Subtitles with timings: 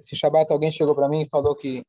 [0.00, 1.84] esse Shabbat alguém chegou para mim e falou que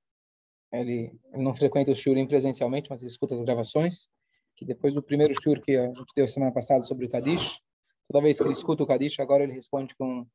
[0.72, 4.10] ele, ele não frequenta o shurim presencialmente, mas escuta as gravações,
[4.56, 7.60] que depois do primeiro shur que a gente deu semana passada sobre o Kadish,
[8.08, 10.26] toda vez que ele escuta o Kadish, agora ele responde com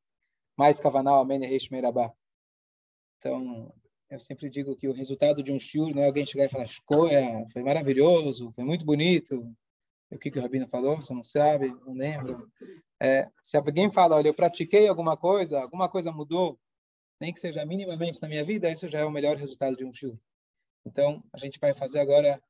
[0.56, 2.12] mais Kavanal, Amen, Reish Meirabá.
[3.18, 3.72] Então,
[4.10, 6.66] eu sempre digo que o resultado de um shur não é alguém chegar e falar,
[6.66, 9.34] Shkoya, foi maravilhoso, foi muito bonito.
[10.10, 10.96] O que, que o Rabino falou?
[10.96, 12.50] Você não sabe, não lembro.
[13.02, 16.58] É, se alguém fala, olha, eu pratiquei alguma coisa, alguma coisa mudou,
[17.20, 19.92] nem que seja minimamente na minha vida, isso já é o melhor resultado de um
[19.92, 20.16] shur.
[20.84, 22.40] Então, a gente vai fazer agora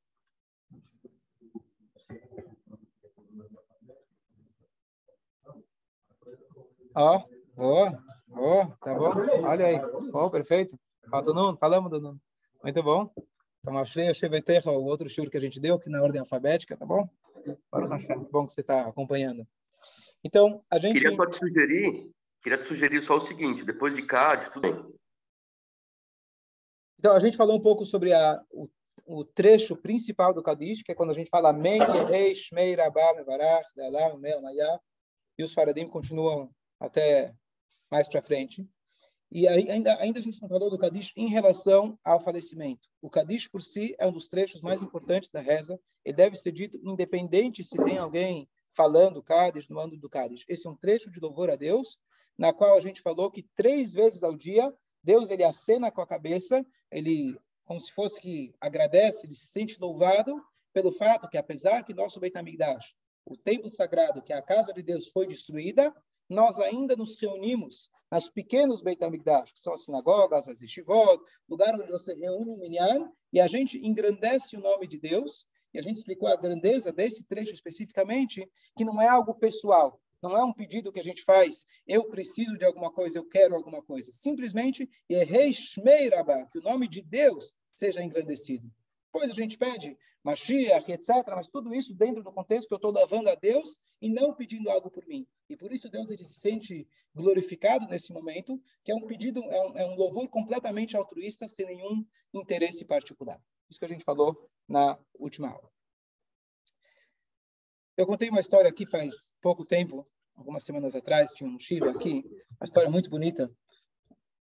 [6.99, 7.23] Ó,
[7.59, 7.93] ó,
[8.33, 9.13] ó, tá bom?
[9.45, 9.79] Olha aí.
[10.15, 10.81] Ó, perfeito.
[11.11, 12.21] Falta Nuno, falamos do Nuno.
[12.63, 13.13] Muito bom.
[13.61, 16.75] Então, achei a Sheveterra, o outro shur que a gente deu, que na ordem alfabética,
[16.75, 17.07] tá bom?
[18.31, 19.47] Bom que você está acompanhando.
[20.25, 20.95] Então, a gente...
[20.95, 22.11] Queria só te sugerir,
[22.43, 24.97] queria te sugerir só o seguinte, depois de CAD, tudo bem.
[26.99, 28.69] Então, a gente falou um pouco sobre a, o,
[29.05, 33.15] o trecho principal do Kadish, que é quando a gente fala Men, Rei, Shmei, Rabá,
[33.15, 34.81] Mevarach, Dalam, Mel, Mayá,
[35.39, 37.35] e os Faradim continuam até
[37.91, 38.67] mais para frente.
[39.31, 42.89] E ainda, ainda a gente não falou do Kadish em relação ao falecimento.
[43.03, 45.79] O Kadish por si é um dos trechos mais importantes da reza.
[46.05, 50.45] Ele deve ser dito independente se tem alguém falando Kadish, no âmbito do Kadish.
[50.49, 51.99] Esse é um trecho de louvor a Deus,
[52.39, 56.07] na qual a gente falou que três vezes ao dia Deus ele acena com a
[56.07, 60.41] cabeça, ele como se fosse que agradece, ele se sente louvado
[60.73, 64.73] pelo fato que apesar que nosso Beit HaMikdash, o templo sagrado, que é a casa
[64.73, 65.95] de Deus, foi destruída,
[66.29, 71.75] nós ainda nos reunimos nas pequenos Beit HaMikdash, que são as sinagogas, as yeshivot, lugar
[71.75, 75.83] onde você reúne o minyan, e a gente engrandece o nome de Deus, e a
[75.83, 80.53] gente explicou a grandeza desse trecho especificamente, que não é algo pessoal, não é um
[80.53, 84.11] pedido que a gente faz, eu preciso de alguma coisa, eu quero alguma coisa.
[84.13, 85.25] Simplesmente, é
[86.51, 88.71] que o nome de Deus seja engrandecido.
[89.13, 92.91] Depois a gente pede Mashiach, etc., mas tudo isso dentro do contexto que eu estou
[92.91, 95.27] lavando a Deus e não pedindo algo por mim.
[95.49, 99.67] E por isso Deus ele se sente glorificado nesse momento, que é um pedido, é
[99.67, 102.05] um, é um louvor completamente altruísta, sem nenhum
[102.35, 103.41] interesse particular.
[103.71, 105.76] Isso que a gente falou na última aula.
[107.97, 112.25] Eu contei uma história aqui faz pouco tempo, algumas semanas atrás, tinha um Shiva aqui,
[112.61, 113.51] uma história muito bonita.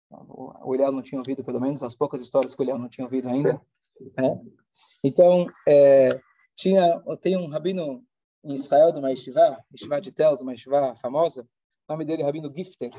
[0.10, 3.06] O Eliel não tinha ouvido, pelo menos, as poucas histórias que o Eliel não tinha
[3.06, 3.60] ouvido ainda.
[4.18, 4.40] Né?
[5.04, 6.10] Então, é,
[6.56, 8.06] tinha, tem um rabino
[8.44, 9.64] em Israel, de uma yeshiva,
[10.02, 11.48] de Tel, uma yeshiva famosa,
[11.88, 12.92] o nome dele é Rabino Gifter.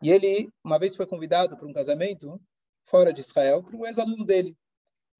[0.00, 2.40] E ele, uma vez, foi convidado para um casamento
[2.84, 4.56] fora de Israel por um ex-aluno dele.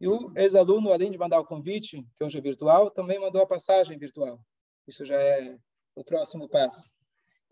[0.01, 3.47] E o ex-aluno, além de mandar o convite, que hoje é virtual, também mandou a
[3.47, 4.41] passagem virtual.
[4.87, 5.59] Isso já é
[5.95, 6.91] o próximo passo.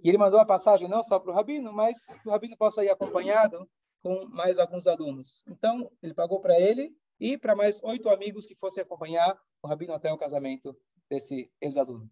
[0.03, 2.83] E ele mandou a passagem não só para o rabino, mas que o rabino possa
[2.83, 3.69] ir acompanhado
[4.03, 5.45] com mais alguns alunos.
[5.47, 9.93] Então, ele pagou para ele e para mais oito amigos que fossem acompanhar o rabino
[9.93, 10.75] até o casamento
[11.11, 12.11] desse ex-aluno.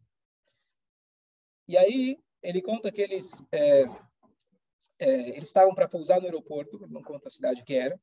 [1.68, 3.84] E aí ele conta que eles é,
[4.98, 8.00] é, eles estavam para pousar no aeroporto, não conta a cidade que era,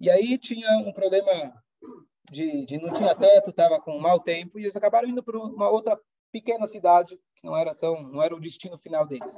[0.00, 1.64] e aí tinha um problema
[2.30, 5.70] de, de não tinha teto, estava com mau tempo, e eles acabaram indo para uma
[5.70, 5.98] outra
[6.32, 9.32] pequena cidade que não era tão, não era o destino final deles.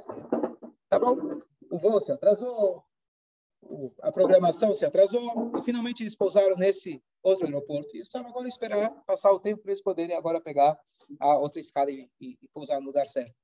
[0.89, 1.41] Tá bom?
[1.69, 2.83] O voo se atrasou,
[4.01, 7.93] a programação se atrasou e finalmente eles pousaram nesse outro aeroporto.
[7.93, 10.79] E eles precisavam agora esperar passar o tempo para eles poderem agora pegar
[11.19, 13.35] a outra escada e, e, e pousar no lugar certo.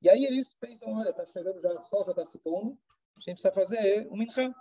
[0.00, 2.76] E aí eles pensam, olha, está chegando já, o sol já está se pondo,
[3.16, 4.54] a gente precisa fazer um minhá.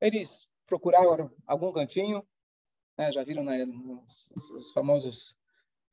[0.00, 2.26] Eles procuraram algum cantinho,
[2.98, 5.36] né, já viram né, os, os, famosos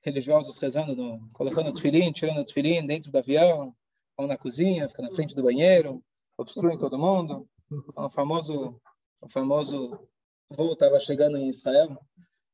[0.02, 3.76] religiosos rezando, no, colocando o tefilim, tirando o tefilim dentro do avião,
[4.18, 6.04] ou na cozinha, fica na frente do banheiro,
[6.38, 7.48] obstruem todo mundo
[7.96, 8.80] o famoso,
[9.22, 10.08] o famoso
[10.50, 11.98] voo estava chegando em Israel,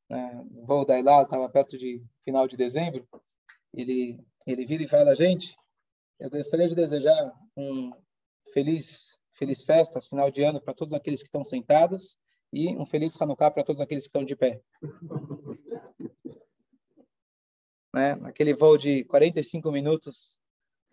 [0.09, 0.45] né?
[0.55, 3.07] o voo da Ilá estava perto de final de dezembro,
[3.73, 5.55] ele, ele vira e fala, gente,
[6.19, 7.91] eu gostaria de desejar um
[8.53, 12.17] feliz, feliz festas, final de ano para todos aqueles que estão sentados
[12.51, 14.61] e um feliz Hanukkah para todos aqueles que estão de pé.
[17.93, 18.15] né?
[18.15, 20.37] Naquele voo de 45 minutos,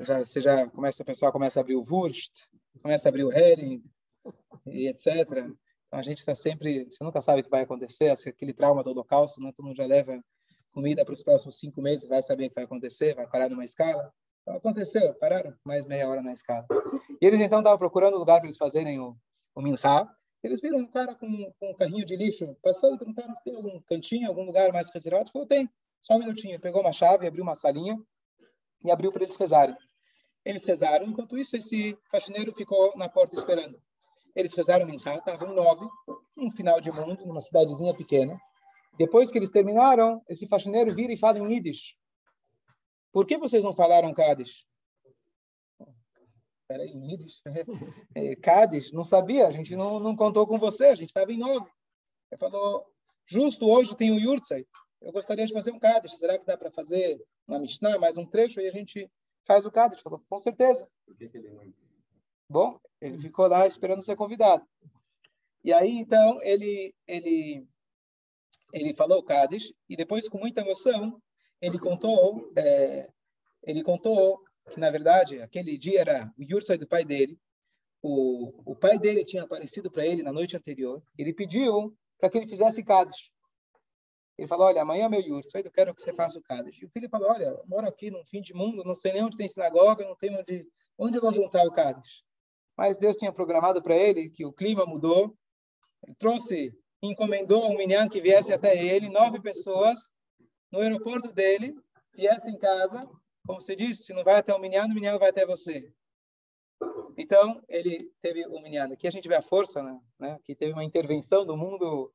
[0.00, 2.46] já, você já começa, o pessoal começa a abrir o Wurst,
[2.80, 3.82] começa a abrir o Hering,
[4.66, 5.26] e etc.
[5.26, 8.90] Então a gente está sempre, você nunca sabe o que vai acontecer, aquele trauma do
[8.90, 9.52] holocausto, né?
[9.54, 10.22] todo mundo já leva
[10.72, 13.64] comida para os próximos cinco meses, vai saber o que vai acontecer, vai parar numa
[13.64, 14.12] escala.
[14.42, 16.66] Então aconteceu, pararam mais meia hora na escala.
[17.20, 19.16] E eles então estavam procurando lugar para eles fazerem o,
[19.54, 20.08] o minhá.
[20.42, 23.80] Eles viram um cara com, com um carrinho de lixo passando, perguntaram se tem algum
[23.82, 25.24] cantinho, algum lugar mais reservado.
[25.24, 25.68] Ele falou, tem.
[26.00, 26.60] Só um minutinho.
[26.60, 27.98] Pegou uma chave, abriu uma salinha
[28.84, 29.76] e abriu para eles rezarem.
[30.44, 31.06] Eles rezaram.
[31.06, 33.80] Enquanto isso, esse faxineiro ficou na porta esperando.
[34.34, 35.86] eles rezaram Minchá, estavam nove,
[36.36, 38.38] um final de mundo, numa cidadezinha pequena.
[38.96, 41.96] Depois que eles terminaram, esse faxineiro vira e fala em Yiddish.
[43.12, 44.66] Por que vocês não falaram Kaddish?
[46.68, 47.40] Peraí, Yiddish?
[48.14, 51.38] É, Kaddish, não sabia, a gente não, não contou com você, a gente estava em
[51.38, 51.66] nove.
[52.30, 52.86] Ele falou,
[53.26, 54.68] justo hoje tem o Yurtzeit.
[55.00, 56.18] Eu gostaria de fazer um Kaddish.
[56.18, 59.10] Será que dá para fazer uma Mishnah, mais um trecho, e a gente
[59.46, 60.02] faz o Kaddish?
[60.02, 60.86] Falou, com certeza.
[62.50, 64.66] Bom, ele ficou lá esperando ser convidado.
[65.64, 67.66] E aí, então, ele, ele,
[68.72, 71.22] ele falou o Kaddish, e depois, com muita emoção,
[71.60, 73.08] ele contou, é,
[73.62, 77.38] ele contou que, na verdade, aquele dia era o Yursai do pai dele.
[78.02, 81.02] O, o pai dele tinha aparecido para ele na noite anterior.
[81.16, 83.32] Ele pediu para que ele fizesse Kaddish.
[84.36, 86.80] Ele falou, olha, amanhã é meu Yursai, eu quero que você faça o Kaddish.
[86.80, 89.24] E o filho falou, olha, eu moro aqui no fim de mundo, não sei nem
[89.24, 92.22] onde tem sinagoga, não tem onde, onde eu vou juntar o Kaddish.
[92.76, 95.36] Mas Deus tinha programado para ele que o clima mudou.
[96.06, 96.72] Ele trouxe,
[97.02, 100.12] encomendou um menino que viesse até ele, nove pessoas,
[100.70, 101.74] no aeroporto dele,
[102.14, 103.08] viesse em casa,
[103.48, 105.90] como se disse, se não vai até o menino, o menino vai até você.
[107.16, 108.92] Então, ele teve o menino.
[108.92, 109.98] Aqui a gente vê a força, né?
[110.20, 110.38] né?
[110.44, 112.12] Que teve uma intervenção do mundo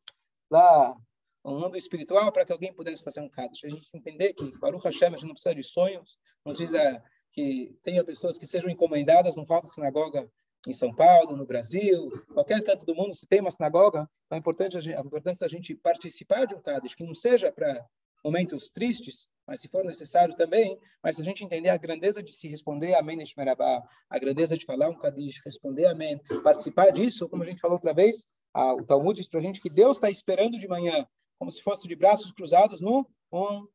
[0.50, 0.96] lá,
[1.44, 3.64] um mundo espiritual, para que alguém pudesse fazer um Kaddish.
[3.64, 7.76] A gente entender que, Baruch Hashem, a gente não precisa de sonhos, não precisa que
[7.82, 10.30] tenha pessoas que sejam encomendadas, não falta sinagoga
[10.68, 14.78] em São Paulo, no Brasil, qualquer canto do mundo, se tem uma sinagoga, é importante
[14.78, 17.84] a gente, é importante a gente participar de um Kaddish, que não seja para
[18.24, 22.48] momentos tristes, mas se for necessário também, mas a gente entender a grandeza de se
[22.48, 27.46] responder Amém Neshmerabá, a grandeza de falar um Kaddish, responder Amém, participar disso, como a
[27.46, 30.58] gente falou outra vez, a, o Talmud diz para a gente que Deus está esperando
[30.58, 31.06] de manhã,
[31.38, 33.68] como se fosse de braços cruzados no um,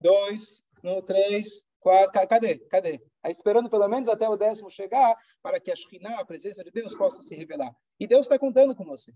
[0.00, 2.58] dois, no três, quatro, cadê?
[2.58, 3.00] Cadê?
[3.22, 6.70] Aí esperando pelo menos até o décimo chegar, para que a Shekhinah, a presença de
[6.70, 7.72] Deus, possa se revelar.
[8.00, 9.12] E Deus está contando com você.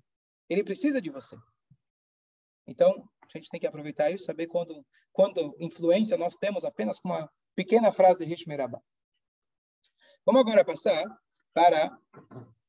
[0.48, 1.36] Ele precisa de você.
[2.66, 7.08] Então, a gente tem que aproveitar isso, saber quando, quando influência nós temos apenas com
[7.08, 8.80] uma pequena frase de Hishmerabah.
[10.24, 11.04] Vamos agora passar
[11.54, 11.96] para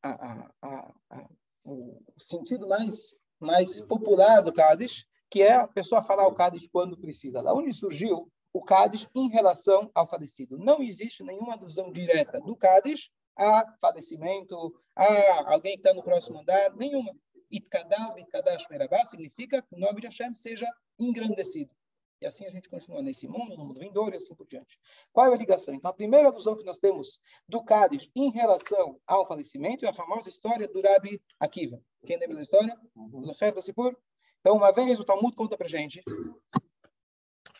[0.03, 1.29] a, a, a,
[1.65, 6.97] o sentido mais, mais popular do Kaddish, que é a pessoa falar o Kaddish quando
[6.97, 7.43] precisa.
[7.43, 10.57] Da onde surgiu o Kaddish em relação ao falecido?
[10.57, 16.39] Não existe nenhuma alusão direta do Kaddish a falecimento, a alguém que está no próximo
[16.39, 17.11] andar, nenhuma.
[17.51, 20.67] Itkadav, Itkadash Merabá, significa que o nome de Hashem seja
[20.99, 21.71] engrandecido.
[22.19, 24.79] E assim a gente continua nesse mundo, no mundo vindouro e assim por diante.
[25.13, 25.73] Qual é a ligação?
[25.75, 29.93] Então, a primeira alusão que nós temos do Cádiz em relação ao falecimento é a
[29.93, 31.79] famosa história do Rabi Akiva.
[32.05, 32.75] Quem lembra da história?
[32.95, 33.19] Uhum.
[33.19, 33.95] Os ofertas por?
[34.39, 36.01] Então, uma vez o Talmud conta para gente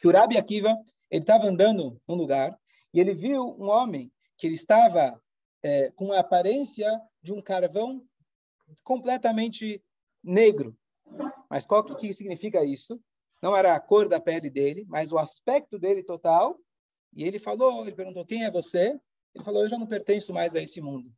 [0.01, 0.75] que o Rabi Akiva
[1.09, 2.57] ele estava andando num lugar
[2.93, 5.21] e ele viu um homem que ele estava
[5.63, 6.89] é, com a aparência
[7.21, 8.03] de um carvão
[8.83, 9.83] completamente
[10.23, 10.77] negro.
[11.49, 12.99] Mas qual que, que significa isso?
[13.41, 16.59] Não era a cor da pele dele, mas o aspecto dele total.
[17.13, 18.99] E ele falou, ele perguntou, quem é você?
[19.33, 21.11] Ele falou, eu já não pertenço mais a esse mundo.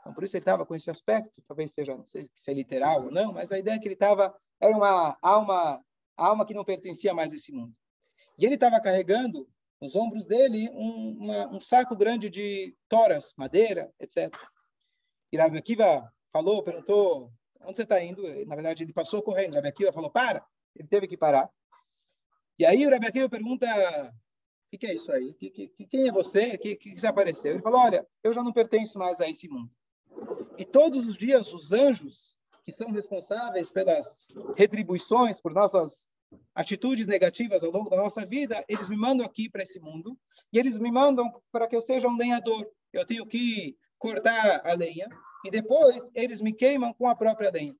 [0.00, 3.04] Então, por isso ele estava com esse aspecto, talvez seja, não sei se é literal
[3.04, 5.84] ou não, mas a ideia é que ele estava, era uma alma,
[6.16, 7.74] alma que não pertencia mais a esse mundo.
[8.38, 9.46] E ele estava carregando
[9.80, 14.34] nos ombros dele um, uma, um saco grande de toras, madeira, etc.
[15.32, 17.30] E Rabi Akiva falou, perguntou,
[17.62, 18.22] onde você está indo?
[18.46, 19.52] Na verdade, ele passou correndo.
[19.52, 20.44] O Rabi Akiva falou, para.
[20.74, 21.50] Ele teve que parar.
[22.58, 25.34] E aí o Rabi Akiva pergunta, o que, que, é isso aí?
[25.34, 26.54] Que, que, quem é você?
[26.54, 27.52] O que, que, você apareceu?
[27.52, 29.70] Ele falou, olha, eu já não pertenço mais a esse mundo.
[30.58, 36.10] E todos os dias os anjos, que são responsáveis pelas retribuições, por nossas
[36.54, 40.16] atitudes negativas ao longo da nossa vida, eles me mandam aqui para esse mundo
[40.52, 42.70] e eles me mandam para que eu seja um lenhador.
[42.92, 45.08] Eu tenho que cortar a lenha
[45.44, 47.76] e depois eles me queimam com a própria lenha.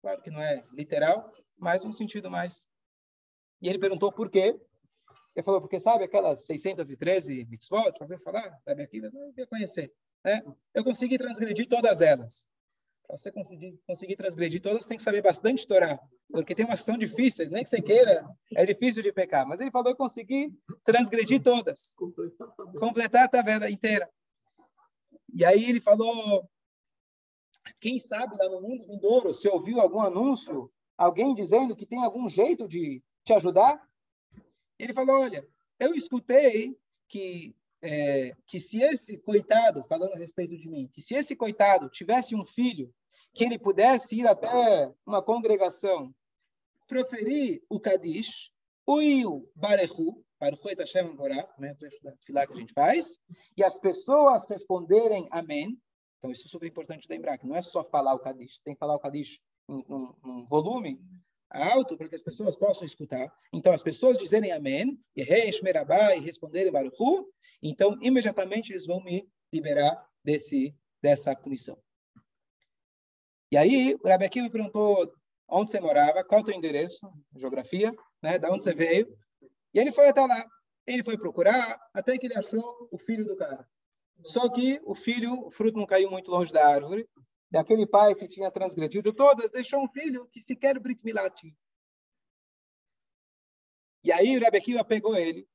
[0.00, 2.68] Claro que não é literal, mas um sentido mais.
[3.60, 4.58] E ele perguntou por quê.
[5.34, 8.58] Ele falou, porque sabe aquelas 613 mitzvot, já ouviu falar?
[8.64, 9.10] Sabe aquilo?
[9.12, 9.92] Não ia conhecer.
[10.24, 10.42] Né?
[10.72, 12.48] Eu consegui transgredir todas elas.
[13.06, 15.98] Para você conseguir, conseguir transgredir todas, tem que saber bastante Torá,
[16.30, 19.48] porque tem umas que são difíceis, nem que você queira, é difícil de pecar.
[19.48, 20.52] Mas ele falou, eu consegui
[20.84, 21.94] transgredir todas,
[22.78, 24.08] completar a tabela inteira.
[25.32, 26.48] E aí ele falou,
[27.80, 32.28] quem sabe lá no mundo vindouro, se ouviu algum anúncio, alguém dizendo que tem algum
[32.28, 33.86] jeito de te ajudar?
[34.78, 35.46] Ele falou, olha,
[35.78, 41.14] eu escutei que é, que se esse coitado, falando a respeito de mim, que se
[41.14, 42.92] esse coitado tivesse um filho,
[43.32, 46.12] que ele pudesse ir até uma congregação,
[46.86, 48.52] proferir o Kadish,
[48.84, 53.20] o Barehu, Baruch Hashem Borah, né, trecho da que a gente faz,
[53.56, 55.78] e as pessoas responderem Amém,
[56.18, 58.78] Então, isso é super importante lembrar, que não é só falar o Kadish, tem que
[58.78, 61.00] falar o Kadish num volume
[61.50, 63.32] alto para que as pessoas possam escutar.
[63.52, 67.26] Então, as pessoas dizerem amém, e e responderem Baruchu,
[67.62, 71.78] então, imediatamente eles vão me liberar desse, dessa punição.
[73.50, 75.10] E aí, o Rabi Akiva perguntou
[75.48, 77.92] onde você morava, qual é o teu endereço, geografia,
[78.22, 79.08] né, da onde você veio.
[79.74, 80.46] E ele foi até lá.
[80.86, 83.68] Ele foi procurar, até que ele achou o filho do cara.
[84.24, 87.08] Só que o filho, o fruto não caiu muito longe da árvore.
[87.52, 91.54] E aquele pai que tinha transgredido todas, deixou um filho que sequer Brit Milá tinha.
[94.04, 95.46] E aí o Rebbe pegou ele,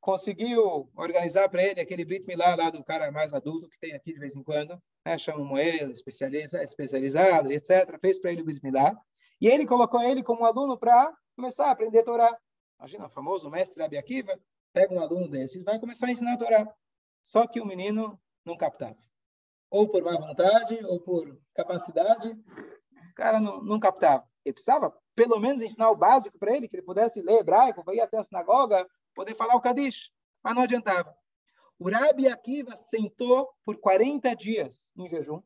[0.00, 4.12] conseguiu organizar para ele aquele Brit Milá lá do cara mais adulto que tem aqui
[4.12, 5.18] de vez em quando, né?
[5.18, 7.98] chama moeda, especializa, especializado, etc.
[8.00, 8.96] Fez para ele o Brit Milá.
[9.40, 12.38] E ele colocou ele como aluno para começar a aprender a Torá.
[12.80, 14.40] Imagina, o famoso mestre Rebbe Akiva
[14.72, 16.74] pega um aluno desses vai começar a ensinar a Torá.
[17.22, 18.96] Só que o menino não captava.
[19.68, 24.26] Ou por má vontade, ou por capacidade, o cara não, não captava.
[24.42, 28.00] Ele precisava, pelo menos, ensinar o básico para ele, que ele pudesse ler hebraico, ir
[28.00, 30.10] até a sinagoga, poder falar o Kadish.
[30.42, 31.14] Mas não adiantava.
[31.78, 35.42] O Rabi Akiva sentou por 40 dias em jejum.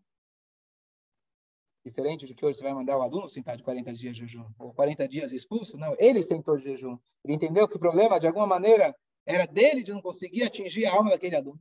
[1.95, 4.45] Diferente de que hoje você vai mandar o aluno sentar de 40 dias de jejum,
[4.59, 5.79] ou 40 dias expulso.
[5.79, 6.99] Não, ele sentou de jejum.
[7.25, 8.93] Ele entendeu que o problema, de alguma maneira,
[9.25, 11.61] era dele de não conseguir atingir a alma daquele aluno.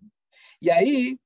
[0.59, 1.19] E aí,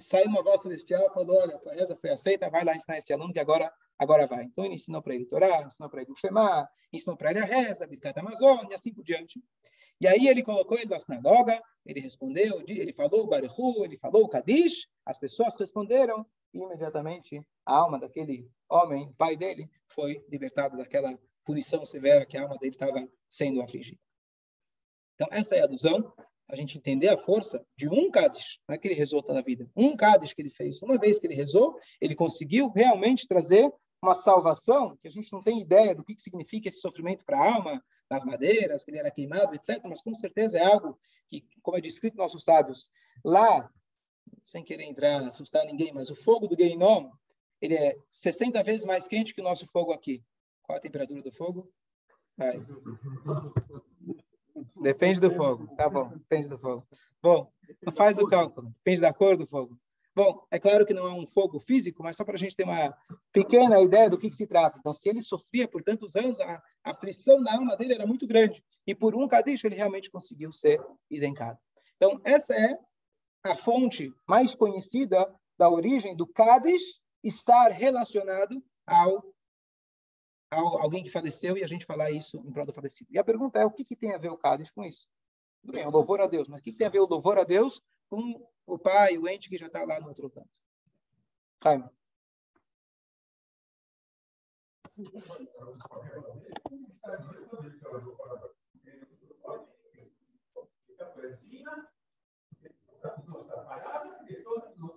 [0.00, 3.34] saiu uma voz celestial falou, olha, tua reza foi aceita, vai lá ensinar esse aluno
[3.34, 4.44] que agora, agora vai.
[4.44, 7.84] Então, ele ensinou para ele Torá, ensinou para ele o ensinou para ele a reza,
[7.84, 9.42] a Birkat Amazônia, assim por diante.
[10.00, 14.28] E aí ele colocou ele na sinagoga, ele respondeu, ele falou o Baruchu, ele falou
[14.28, 16.24] Kadish, as pessoas responderam,
[16.54, 22.42] e imediatamente a alma daquele homem, pai dele, foi libertada daquela punição severa que a
[22.42, 23.98] alma dele estava sendo afligida.
[25.14, 26.12] Então, essa é a alusão,
[26.48, 29.42] a gente entender a força de um Cádiz, não é que ele rezou toda a
[29.42, 30.80] vida, um Cádiz que ele fez.
[30.80, 35.42] Uma vez que ele rezou, ele conseguiu realmente trazer uma salvação, que a gente não
[35.42, 38.98] tem ideia do que, que significa esse sofrimento para a alma, nas madeiras, que ele
[38.98, 39.80] era queimado, etc.
[39.84, 42.90] Mas com certeza é algo que, como é descrito nos nossos sábios,
[43.24, 43.70] lá,
[44.42, 47.10] sem querer entrar, assustar ninguém, mas o fogo do Geinom,
[47.60, 50.24] ele é 60 vezes mais quente que o nosso fogo aqui.
[50.62, 51.70] Qual a temperatura do fogo?
[52.36, 52.64] Vai.
[54.82, 55.66] Depende do fogo.
[55.76, 56.86] Tá bom, depende do fogo.
[57.22, 57.52] Bom,
[57.96, 58.68] faz o cálculo.
[58.78, 59.78] Depende da cor do fogo.
[60.18, 62.64] Bom, é claro que não é um fogo físico, mas só para a gente ter
[62.64, 62.92] uma
[63.32, 64.76] pequena ideia do que, que, se trata.
[64.76, 68.60] Então, se ele sofria por tantos anos, a, aflição na alma dele era muito grande.
[68.84, 71.56] E por um cadixo ele realmente conseguiu ser isentado.
[71.94, 72.76] Então, essa é
[73.44, 76.82] a fonte mais conhecida da origem do Cádiz
[77.22, 79.22] estar relacionado ao
[80.50, 83.08] alguém que faleceu e a gente falar isso em prol do falecido.
[83.12, 85.06] E a pergunta é, o que, que tem a ver o Cádiz com isso?
[85.60, 87.38] Tudo bem, o louvor a Deus, mas o que, que tem a ver o louvor
[87.38, 90.48] a Deus com o pai, o ente que já está lá no outro canto?
[91.62, 91.88] Jaime.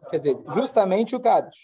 [0.10, 1.60] Quer dizer, justamente o Cádiz.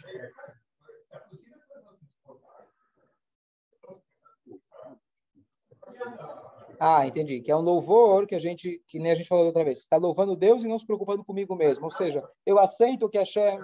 [6.79, 7.41] Ah, entendi.
[7.41, 9.98] Que é um louvor que a gente, que nem a gente falou outra vez, está
[9.98, 11.86] louvando Deus e não se preocupando comigo mesmo.
[11.86, 13.60] Ou seja, eu aceito que Hashem.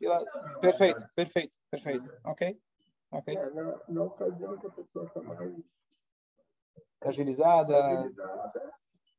[0.00, 0.12] Eu...
[0.60, 2.12] Perfeito, perfeito, perfeito.
[2.24, 2.60] Ok?
[3.10, 3.36] Ok.
[3.36, 5.38] É, na, na ocasião que a pessoa está mais
[6.98, 7.74] fragilizada.
[7.74, 8.72] fragilizada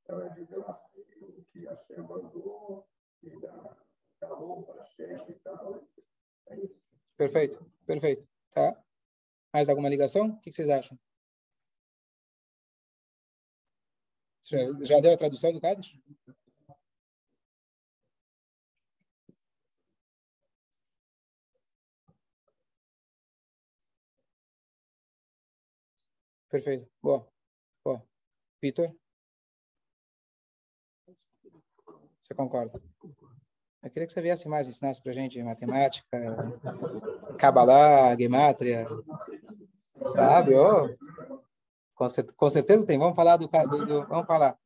[0.07, 2.85] ela diz, eu aceito o que Hashem mandou,
[3.21, 3.77] e dá
[4.19, 5.83] calor para Hashem e tal.
[6.47, 6.81] É isso.
[7.17, 8.27] Perfeito, perfeito.
[8.51, 8.77] Tá?
[9.53, 10.27] Mais alguma ligação?
[10.27, 10.97] O que vocês acham?
[14.43, 15.95] Já, já deu a tradução do Cádiz?
[26.49, 26.87] Perfeito.
[27.01, 27.27] Boa.
[27.83, 28.05] Boa.
[28.61, 28.93] Vitor?
[32.19, 32.81] Você concorda?
[33.81, 36.07] Eu queria que você viesse mais, ensinasse para a gente matemática,
[37.37, 38.87] Kabbalah, Gematria,
[40.05, 40.53] sabe?
[40.55, 40.95] Oh.
[41.95, 42.97] Com, com certeza tem.
[42.97, 44.57] Vamos falar do, do, do, Vamos falar.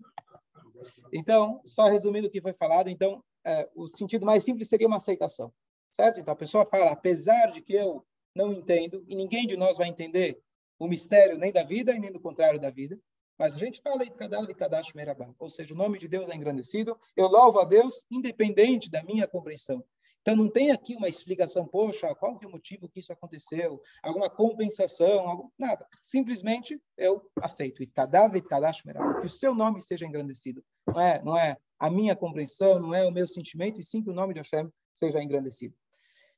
[1.12, 4.98] Então, só resumindo o que foi falado, então, é, o sentido mais simples seria uma
[4.98, 5.52] aceitação,
[5.92, 6.20] certo?
[6.20, 8.06] Então, a pessoa fala, apesar de que eu
[8.36, 10.40] não entendo, e ninguém de nós vai entender
[10.80, 13.00] o mistério nem da vida e nem do contrário da vida,
[13.38, 16.98] mas a gente fala Itkadav Kadash Merabah, ou seja, o nome de Deus é engrandecido,
[17.16, 19.84] eu louvo a Deus independente da minha compreensão.
[20.28, 23.82] Então não tem aqui uma explicação, poxa, qual que é o motivo que isso aconteceu,
[24.04, 25.88] alguma compensação, algum, nada.
[26.02, 27.82] Simplesmente eu aceito.
[27.82, 30.62] E que o seu nome seja engrandecido.
[30.86, 34.10] Não é, não é a minha compreensão, não é o meu sentimento, e sim que
[34.10, 35.74] o nome de Hashem seja engrandecido.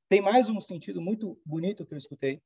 [0.08, 2.40] Tem mais um sentido muito bonito que eu escutei,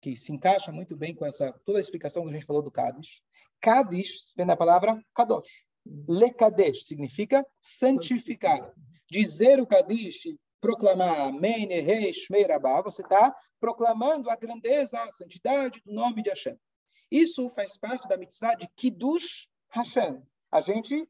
[0.00, 2.72] que se encaixa muito bem com essa toda a explicação que a gente falou do
[2.72, 3.22] Kadish.
[3.60, 5.52] Kadish vem da palavra Kadosh.
[6.08, 8.72] Lekadesh significa santificar.
[9.08, 15.82] Dizer o Kadish, proclamar Amém, Rei, Shmei, Rabá, você está proclamando a grandeza, a santidade
[15.84, 16.58] do nome de Hashem.
[17.10, 20.22] Isso faz parte da mitzvah de Kiddush Hashem.
[20.50, 21.06] A gente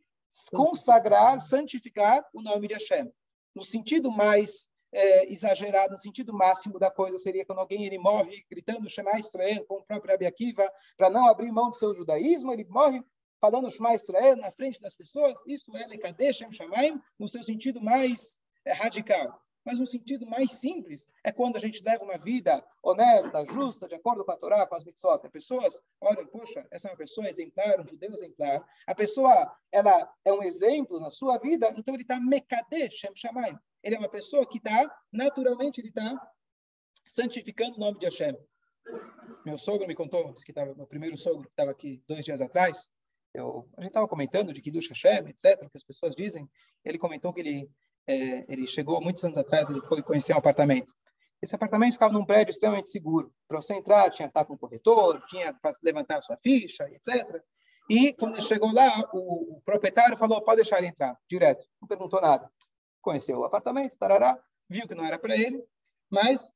[0.51, 3.09] consagrar, santificar o nome de Hashem.
[3.55, 8.45] No sentido mais é, exagerado, no sentido máximo da coisa, seria quando alguém ele morre
[8.51, 12.53] gritando Shema Israel, como o próprio Abi Akiva, para não abrir mão do seu judaísmo,
[12.53, 13.01] ele morre
[13.41, 15.39] falando Shema Israel na frente das pessoas.
[15.47, 19.44] Isso é Lekadeshem Shamaim, no seu sentido mais é, radical.
[19.65, 23.95] Mas um sentido mais simples é quando a gente leva uma vida honesta, justa, de
[23.95, 25.21] acordo com a Torá, com as mitzvot.
[25.25, 28.63] As pessoas olham, poxa, essa é uma pessoa exemplar, um judeu exemplar.
[28.87, 33.57] A pessoa, ela é um exemplo na sua vida, então ele está mekadeh, shem shamayim.
[33.83, 36.15] Ele é uma pessoa que está, naturalmente, ele está
[37.07, 38.37] santificando o nome de Hashem.
[39.45, 42.91] Meu sogro me contou, que estava, meu primeiro sogro, que estava aqui dois dias atrás,
[43.35, 46.49] eu, a gente estava comentando de Kiddush Hashem, etc., que as pessoas dizem.
[46.85, 47.69] Ele comentou que ele
[48.07, 50.93] é, ele chegou muitos anos atrás, ele foi conhecer um apartamento.
[51.43, 53.33] Esse apartamento ficava num prédio extremamente seguro.
[53.47, 57.43] Para você entrar, tinha estar com o corretor, tinha que levantar a sua ficha, etc.
[57.91, 61.67] E quando ele chegou lá, o, o proprietário falou: pode deixar ele entrar, direto.
[61.81, 62.51] Não perguntou nada.
[63.03, 65.63] Conheceu o apartamento, tarará, viu que não era para ele,
[66.11, 66.51] mas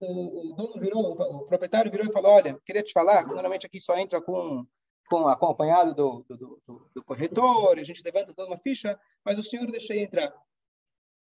[0.00, 3.66] o, o, dono virou, o proprietário virou e falou: olha, queria te falar que normalmente
[3.66, 4.66] aqui só entra com,
[5.08, 9.42] com acompanhado do, do, do, do corretor, a gente levanta toda uma ficha, mas o
[9.42, 10.34] senhor deixei entrar.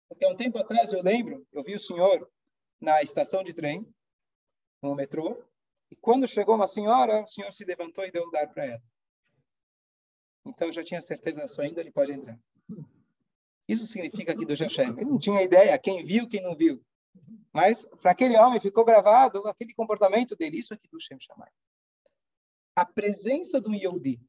[0.10, 2.30] Porque há um tempo atrás eu lembro, eu vi o senhor
[2.82, 3.88] na estação de trem,
[4.82, 5.42] no metrô,
[5.92, 8.84] e quando chegou uma senhora, o senhor se levantou e deu lugar para ela.
[10.46, 12.40] Então eu já tinha certeza da sua índole, ele pode entrar.
[13.68, 14.90] Isso significa aqui do Hashem.
[14.98, 16.84] Ele não tinha ideia quem viu, quem não viu.
[17.54, 20.58] Mas para aquele homem ficou gravado aquele comportamento dele.
[20.58, 21.52] Isso aqui do Shem Shammai.
[22.76, 24.20] A presença do Yodi,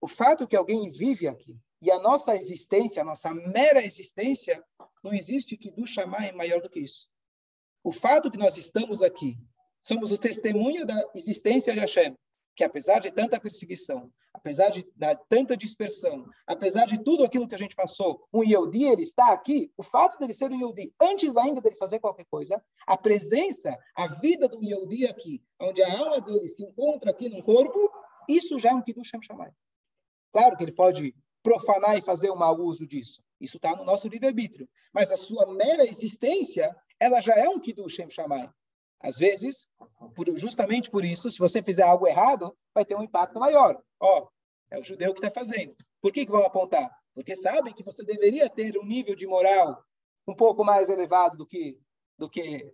[0.00, 4.64] o fato que alguém vive aqui, e a nossa existência, a nossa mera existência,
[5.02, 7.08] não existe que do chamar é maior do que isso.
[7.82, 9.36] O fato que nós estamos aqui,
[9.82, 12.16] somos o testemunho da existência de Hashem,
[12.54, 17.54] que apesar de tanta perseguição, apesar de da, tanta dispersão, apesar de tudo aquilo que
[17.56, 21.36] a gente passou, um Yehudi, ele está aqui, o fato dele ser um Yehudi, antes
[21.36, 26.20] ainda dele fazer qualquer coisa, a presença, a vida do Yehudi aqui, onde a alma
[26.20, 27.90] dele se encontra aqui no corpo,
[28.28, 29.50] isso já é um Kiddush Shamai.
[30.32, 33.22] Claro que ele pode profanar e fazer um mau uso disso.
[33.40, 34.68] Isso está no nosso livre-arbítrio.
[34.92, 38.08] Mas a sua mera existência, ela já é um Kiddush Shem.
[39.00, 39.68] Às vezes,
[40.14, 43.82] por, justamente por isso, se você fizer algo errado, vai ter um impacto maior.
[43.98, 44.28] Ó,
[44.70, 45.74] é o judeu que está fazendo.
[46.00, 46.90] Por que, que vão apontar?
[47.14, 49.84] Porque sabem que você deveria ter um nível de moral
[50.26, 51.78] um pouco mais elevado do que,
[52.16, 52.72] do que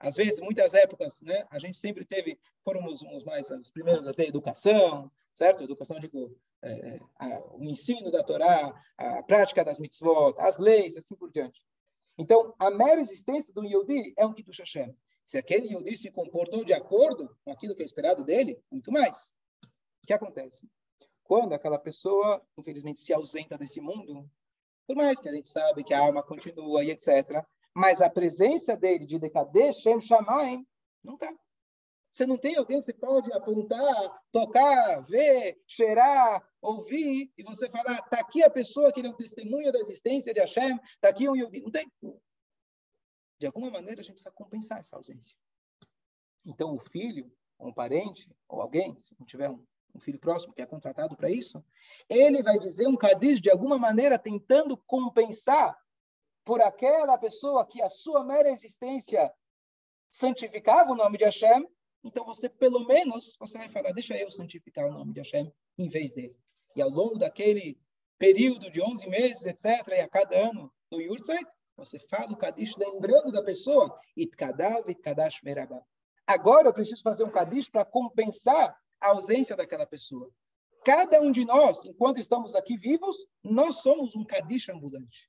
[0.00, 4.14] às vezes, muitas épocas, né, a gente sempre teve, fomos os mais os primeiros a
[4.14, 5.62] ter educação, certo?
[5.62, 11.14] Educação, digo, é, a, o ensino da Torá, a prática das mitzvot, as leis, assim
[11.14, 11.62] por diante.
[12.18, 14.92] Então, a mera existência do Yehudi é um Kiddush Hashem.
[15.24, 19.36] Se aquele Yehudi se comportou de acordo com aquilo que é esperado dele, muito mais.
[20.02, 20.68] O que acontece?
[21.22, 24.28] Quando aquela pessoa, infelizmente, se ausenta desse mundo,
[24.88, 28.76] por mais que a gente sabe que a alma continua e etc., mas a presença
[28.76, 30.66] dele de Dekadeh, Shem Shamayim,
[31.04, 31.32] não está.
[32.18, 37.92] Você não tem alguém que você pode apontar, tocar, ver, cheirar, ouvir, e você falar,
[37.92, 41.28] está aqui a pessoa que ele é um testemunho da existência de Hashem, está aqui
[41.28, 41.60] um Yehudi.
[41.60, 41.88] Não tem.
[43.38, 45.38] De alguma maneira, a gente precisa compensar essa ausência.
[46.44, 50.52] Então, o filho, ou um parente, ou alguém, se não tiver um, um filho próximo
[50.52, 51.64] que é contratado para isso,
[52.08, 55.78] ele vai dizer um cadiz de alguma maneira tentando compensar
[56.44, 59.32] por aquela pessoa que a sua mera existência
[60.10, 61.64] santificava o nome de Hashem,
[62.04, 65.88] então você, pelo menos, você vai falar, deixa eu santificar o nome de Hashem em
[65.88, 66.36] vez dele.
[66.76, 67.78] E ao longo daquele
[68.18, 72.76] período de 11 meses, etc., e a cada ano no Yurtzeit, você fala o Kadish
[72.76, 75.82] lembrando da pessoa, Itkadav, Itkadash Merabah.
[76.26, 80.30] Agora eu preciso fazer um Kadish para compensar a ausência daquela pessoa.
[80.84, 85.28] Cada um de nós, enquanto estamos aqui vivos, nós somos um Kadish ambulante.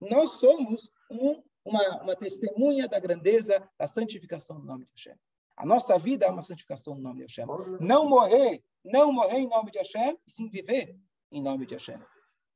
[0.00, 5.18] Nós somos um, uma, uma testemunha da grandeza, da santificação do nome de Hashem.
[5.60, 7.44] A nossa vida é uma santificação no nome de Hashem.
[7.80, 10.98] Não morrer, não morrer em nome de Hashem, e sim viver
[11.30, 12.00] em nome de Hashem.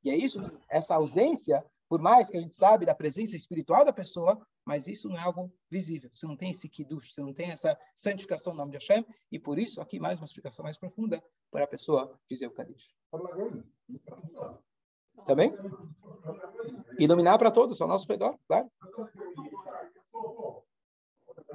[0.03, 0.39] E é isso,
[0.71, 5.11] essa ausência, por mais que a gente sabe da presença espiritual da pessoa, mas isso
[5.11, 6.11] não é algo visível.
[6.15, 9.39] Você não tem esse kiddush, você não tem essa santificação no nome de Hashem, e
[9.39, 12.89] por isso, aqui mais uma explicação mais profunda para a pessoa dizer o Kadish.
[15.27, 15.55] Também?
[16.99, 18.71] Iluminar para todos, ao nosso redor, claro.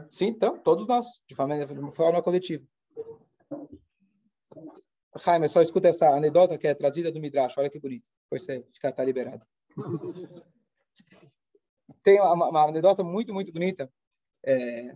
[0.10, 2.66] Sim, então, todos nós, de forma, de forma coletiva.
[5.18, 8.06] Jaime, só escuta essa anedota que é trazida do Midrash, olha que bonito.
[8.24, 9.46] Depois você fica tá liberado.
[12.04, 13.92] Tem uma, uma, anedota muito, muito bonita.
[14.46, 14.96] É,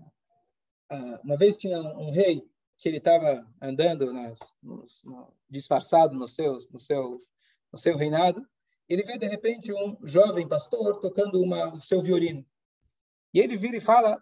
[1.24, 2.44] uma vez tinha um rei
[2.78, 7.22] que ele estava andando nas, nos, no, disfarçado no seu, no, seu,
[7.72, 8.46] no seu reinado.
[8.88, 12.46] Ele vê, de repente, um jovem pastor tocando uma, o seu violino.
[13.34, 14.22] E ele vira e fala,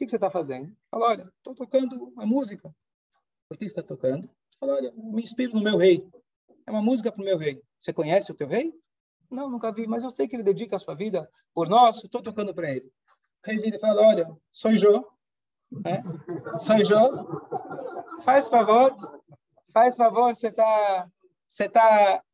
[0.00, 0.74] que, que você está fazendo?
[0.90, 2.74] Fala, olha, estou tocando a música.
[3.46, 4.30] Por que está tocando?
[4.58, 6.08] Fala, olha, me inspiro no meu rei.
[6.66, 7.62] É uma música para o meu rei.
[7.78, 8.72] Você conhece o teu rei?
[9.30, 12.22] Não, nunca vi, mas eu sei que ele dedica a sua vida por nós, estou
[12.22, 12.86] tocando para ele.
[12.86, 15.06] O rei vira e fala, olha, sou Jô,
[15.70, 16.02] né?
[16.56, 17.28] sou Jô,
[18.22, 18.96] faz favor,
[19.72, 21.08] faz favor, você está
[21.46, 22.24] você tá,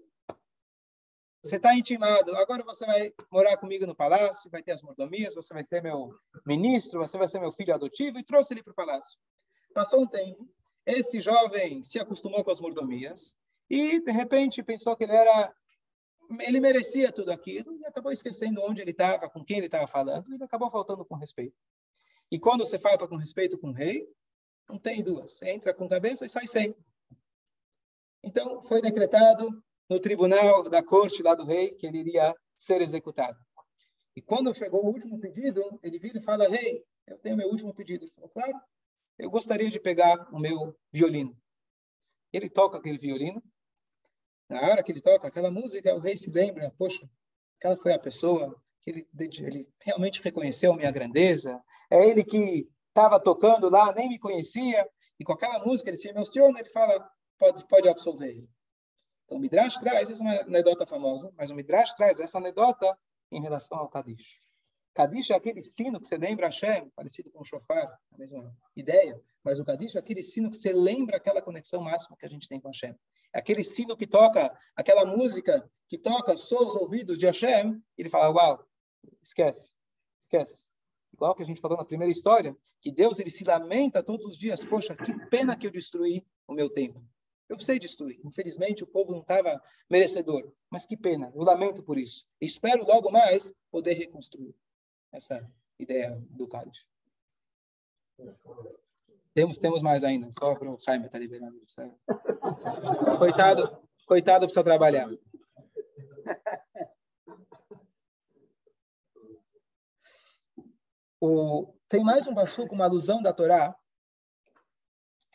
[1.46, 2.34] você tá intimado.
[2.36, 6.14] Agora você vai morar comigo no palácio, vai ter as mordomias, você vai ser meu
[6.44, 9.18] ministro, você vai ser meu filho adotivo, e trouxe ele para o palácio.
[9.72, 10.48] Passou um tempo,
[10.84, 13.36] esse jovem se acostumou com as mordomias
[13.68, 15.54] e, de repente, pensou que ele era
[16.40, 20.34] ele merecia tudo aquilo e acabou esquecendo onde ele estava, com quem ele estava falando,
[20.34, 21.54] e acabou faltando com respeito.
[22.30, 24.08] E quando você falta com respeito com o rei,
[24.68, 25.32] não tem duas.
[25.32, 26.74] Você entra com cabeça e sai sem.
[28.24, 33.38] Então, foi decretado no tribunal da corte lá do rei que ele iria ser executado.
[34.14, 37.74] E quando chegou o último pedido, ele vira e fala: Rei, eu tenho meu último
[37.74, 38.04] pedido.
[38.04, 38.60] Ele falou: Claro,
[39.18, 41.36] eu gostaria de pegar o meu violino.
[42.32, 43.42] Ele toca aquele violino.
[44.48, 47.08] Na hora que ele toca aquela música, o rei se lembra: Poxa,
[47.58, 49.08] aquela foi a pessoa que ele,
[49.40, 51.62] ele realmente reconheceu minha grandeza.
[51.90, 54.88] É ele que estava tocando lá, nem me conhecia,
[55.20, 58.50] e com aquela música ele se emociona, ele fala, pode, pode absolver ele.
[59.26, 62.96] Então, o Midrash traz, essa é uma anedota famosa, mas o Midrash traz essa anedota
[63.30, 64.40] em relação ao Kadish.
[64.94, 69.20] Kadish é aquele sino que você lembra Hashem, parecido com o shofar, a mesma ideia,
[69.44, 72.48] mas o Kadish é aquele sino que você lembra aquela conexão máxima que a gente
[72.48, 72.96] tem com Hashem.
[73.34, 78.08] É aquele sino que toca, aquela música que toca só os ouvidos de Hashem, ele
[78.08, 78.64] fala, uau,
[79.20, 79.70] esquece,
[80.20, 80.66] esquece
[81.16, 84.38] igual que a gente falou na primeira história, que Deus ele se lamenta todos os
[84.38, 87.02] dias, poxa, que pena que eu destruí o meu templo.
[87.48, 88.20] Eu precisei destruir.
[88.24, 90.52] Infelizmente, o povo não estava merecedor.
[90.70, 92.26] Mas que pena, eu lamento por isso.
[92.40, 94.54] Espero logo mais poder reconstruir
[95.12, 96.84] essa ideia do Cádiz.
[99.34, 101.60] Temos, temos mais ainda, só para o Jaime estar tá liberando.
[103.18, 105.08] Coitado, coitado precisa trabalhar.
[111.20, 112.34] O, tem mais um
[112.66, 113.76] com uma alusão da Torá,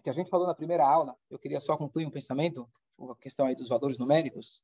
[0.02, 1.16] que a gente falou na primeira aula.
[1.30, 4.64] Eu queria só concluir um pensamento, a questão aí dos valores numéricos.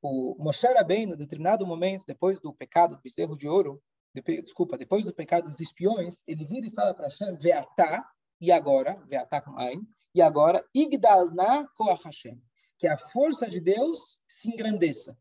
[0.00, 3.82] O Moshe Rabbeinu, em determinado momento, depois do pecado do bezerro de ouro,
[4.14, 8.08] desculpa, depois do pecado dos espiões, ele vira e fala para Hashem, Veatá,
[8.40, 12.40] e agora, Veatá com Ain, e agora, Igdalna Koach Hashem,
[12.78, 15.16] que a força de Deus se engrandeça.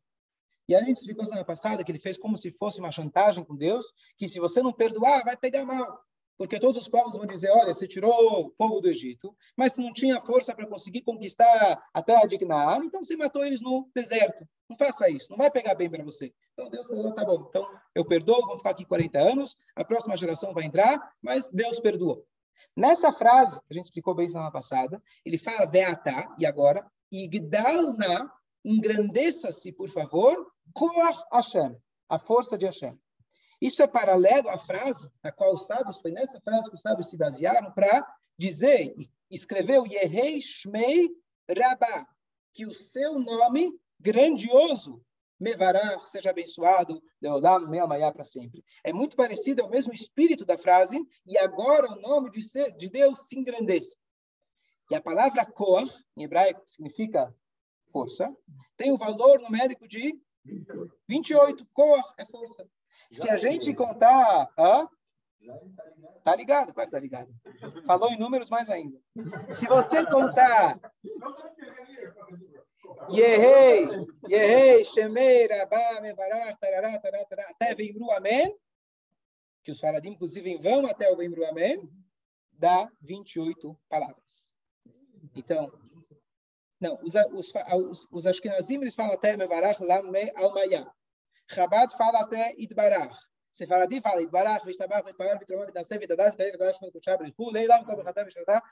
[0.69, 3.56] E a gente explicou semana passada que ele fez como se fosse uma chantagem com
[3.56, 3.86] Deus,
[4.17, 5.99] que se você não perdoar, vai pegar mal.
[6.38, 9.91] Porque todos os povos vão dizer, olha, você tirou o povo do Egito, mas não
[9.91, 14.47] tinha força para conseguir conquistar a terra de Canaã, então você matou eles no deserto.
[14.69, 16.32] Não faça isso, não vai pegar bem para você.
[16.54, 20.15] Então Deus falou, tá bom, então eu perdoo, vamos ficar aqui 40 anos, a próxima
[20.15, 22.23] geração vai entrar, mas Deus perdoou.
[22.76, 28.32] Nessa frase, a gente explicou bem semana passada, ele fala Beata, e agora, Igdalna,
[28.63, 31.76] engrandeça-se, por favor, Koach Hashem,
[32.10, 32.97] a força de Hashem.
[33.60, 37.10] Isso é paralelo à frase na qual os sábios, foi nessa frase que os sábios
[37.10, 38.06] se basearam para
[38.38, 38.96] dizer,
[39.30, 41.10] escreveu Yehei Shmei
[41.50, 42.08] Rabá,
[42.54, 45.04] que o seu nome grandioso,
[45.39, 48.63] Mevará, seja abençoado, Leolam Meamayá para sempre.
[48.84, 52.72] É muito parecido, é o mesmo espírito da frase, e agora o nome de, ser,
[52.76, 53.98] de Deus se engrandeça.
[54.89, 57.34] E a palavra Koach, em hebraico, significa
[57.91, 58.36] força,
[58.76, 60.20] tem o valor numérico de
[61.08, 61.67] 28.
[61.74, 62.67] Cor é força.
[63.12, 64.49] Se a gente contar.
[64.57, 64.88] Hã?
[66.23, 67.33] Tá ligado, claro que tá ligado.
[67.86, 68.99] Falou em números mais ainda.
[69.49, 70.79] Se você contar.
[73.10, 73.88] Yehei,
[74.29, 78.53] Yehei, Shemei, Rabá, Mevarach, Tarará, Tarará, Tarará, até Vemru Amém,
[79.63, 81.89] que os faradim, inclusive, vão até o Vemru Amém,
[82.51, 84.51] dá 28 palavras.
[85.36, 85.71] Então,
[86.79, 87.53] não, os, os,
[87.89, 90.86] os, os Ashkenazim eles falam até Mevarach Lamei Almayá.
[91.49, 93.17] Chabad fala até Idbarach.
[93.51, 98.33] Sefaradim fala Idbarach, Vishtabach, Vitpagar, Vitromah, Vitnaseh, Vitadash, Vitadash, Vitadash, Vitadash, Vitadash, Vitadash, Leilam, Vitadash,
[98.33, 98.63] Vitadash,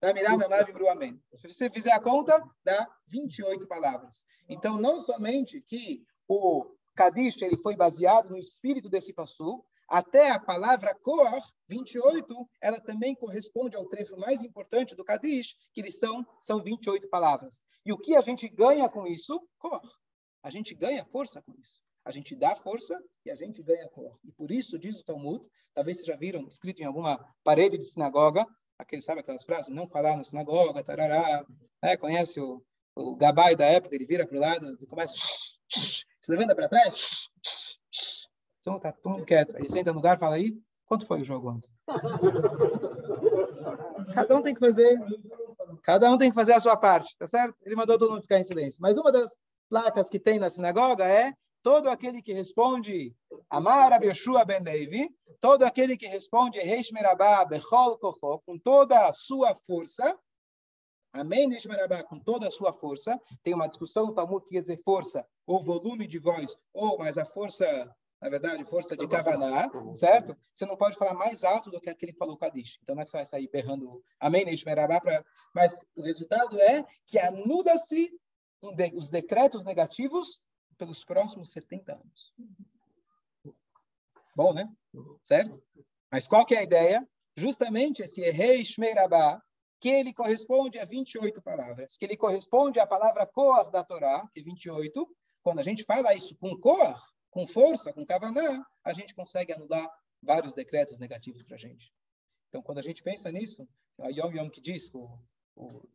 [0.00, 1.20] Damirá, Memá, Vibru, Amém.
[1.36, 4.24] Se você fizer a conta, dá 28 palavras.
[4.48, 10.38] Então, não somente que o Kadish ele foi baseado no espírito desse passu, até a
[10.38, 16.24] palavra Kor, 28, ela também corresponde ao trecho mais importante do Kadish, que eles são,
[16.40, 17.62] são 28 palavras.
[17.84, 19.40] E o que a gente ganha com isso?
[19.58, 19.80] Kor.
[20.42, 21.80] A gente ganha força com isso.
[22.08, 24.18] A gente dá força e a gente ganha cor.
[24.24, 27.84] E por isso, diz o Talmud, talvez vocês já viram escrito em alguma parede de
[27.84, 28.46] sinagoga,
[28.78, 29.68] aquele, sabe aquelas frases?
[29.68, 31.44] Não falar na sinagoga, tarará.
[31.82, 31.98] Né?
[31.98, 32.64] Conhece o,
[32.96, 33.94] o Gabai da época?
[33.94, 35.12] Ele vira para o lado e começa...
[35.68, 37.28] Se levanta para trás.
[38.60, 39.54] Então está todo mundo quieto.
[39.58, 41.70] Ele senta no lugar e fala aí, quanto foi o jogo ontem?
[44.14, 44.98] Cada um tem que fazer...
[45.82, 47.54] Cada um tem que fazer a sua parte, tá certo?
[47.66, 48.80] Ele mandou todo mundo ficar em silêncio.
[48.80, 49.30] Mas uma das
[49.68, 53.14] placas que tem na sinagoga é todo aquele que responde
[53.50, 55.08] Amar Abishua ben Levi,
[55.40, 60.18] todo aquele que responde Reish Merabah Bechol Kocho, com toda a sua força,
[61.12, 63.18] Amém, Neshmarabá, com toda a sua força.
[63.42, 67.16] Tem uma discussão no Talmud que quer dizer força, ou volume de voz, ou mais
[67.16, 67.66] a força,
[68.20, 70.36] na verdade, força de Kavaná, certo?
[70.52, 72.78] Você não pode falar mais alto do que aquele que falou Kadish.
[72.82, 75.24] Então não é que você vai sair berrando Amém, Neshmarabá, pra...
[75.54, 78.12] mas o resultado é que anula-se
[78.94, 80.40] os decretos negativos
[80.78, 82.32] pelos próximos 70 anos.
[84.34, 84.72] Bom, né?
[85.22, 85.62] Certo?
[86.10, 87.06] Mas qual que é a ideia?
[87.36, 89.42] Justamente esse Rei Shmeirabá,
[89.80, 94.40] que ele corresponde a 28 palavras, que ele corresponde à palavra cor da Torá, que
[94.40, 95.08] é 28.
[95.42, 99.88] Quando a gente fala isso com cor, com força, com kavaná, a gente consegue anular
[100.22, 101.92] vários decretos negativos para a gente.
[102.48, 103.68] Então, quando a gente pensa nisso,
[104.00, 105.18] a Yom Yom que diz, o,
[105.54, 105.88] o,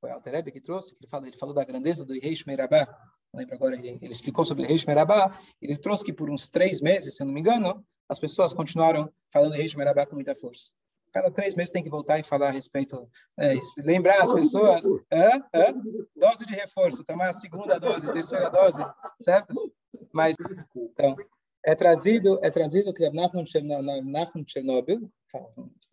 [0.00, 2.86] foi Alterebe que trouxe, que ele, falou, ele falou da grandeza do Rei Shmeirabá,
[3.36, 6.80] lembro agora, ele, ele explicou sobre o Rei Shmerabá, ele trouxe que por uns três
[6.80, 10.72] meses, se eu não me engano, as pessoas continuaram falando Rei Shmerabá com muita força.
[11.12, 15.36] Cada três meses tem que voltar e falar a respeito, é, lembrar as pessoas, é,
[15.52, 15.72] é,
[16.16, 18.84] dose de reforço, tomar a segunda dose, terceira dose,
[19.20, 19.72] certo?
[20.12, 20.36] Mas,
[20.76, 21.16] então,
[21.64, 25.08] é trazido, é trazido que Nachman Chernobyl,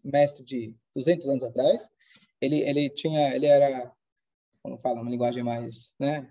[0.03, 1.87] mestre de 200 anos atrás,
[2.41, 3.91] ele, ele tinha, ele era,
[4.63, 6.27] como fala, uma linguagem mais, né,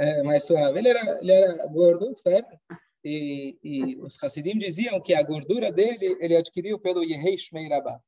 [0.00, 0.78] é, mais suave.
[0.78, 2.58] Ele era, ele era gordo, certo?
[3.04, 7.68] E, e os Hassidim diziam que a gordura dele ele adquiriu pelo Yehei Shmei.
[7.68, 8.00] O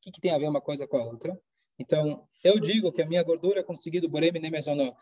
[0.00, 1.36] que, que tem a ver uma coisa com a outra?
[1.78, 4.96] Então, eu digo que a minha gordura é conseguida do Borem Nemezonot.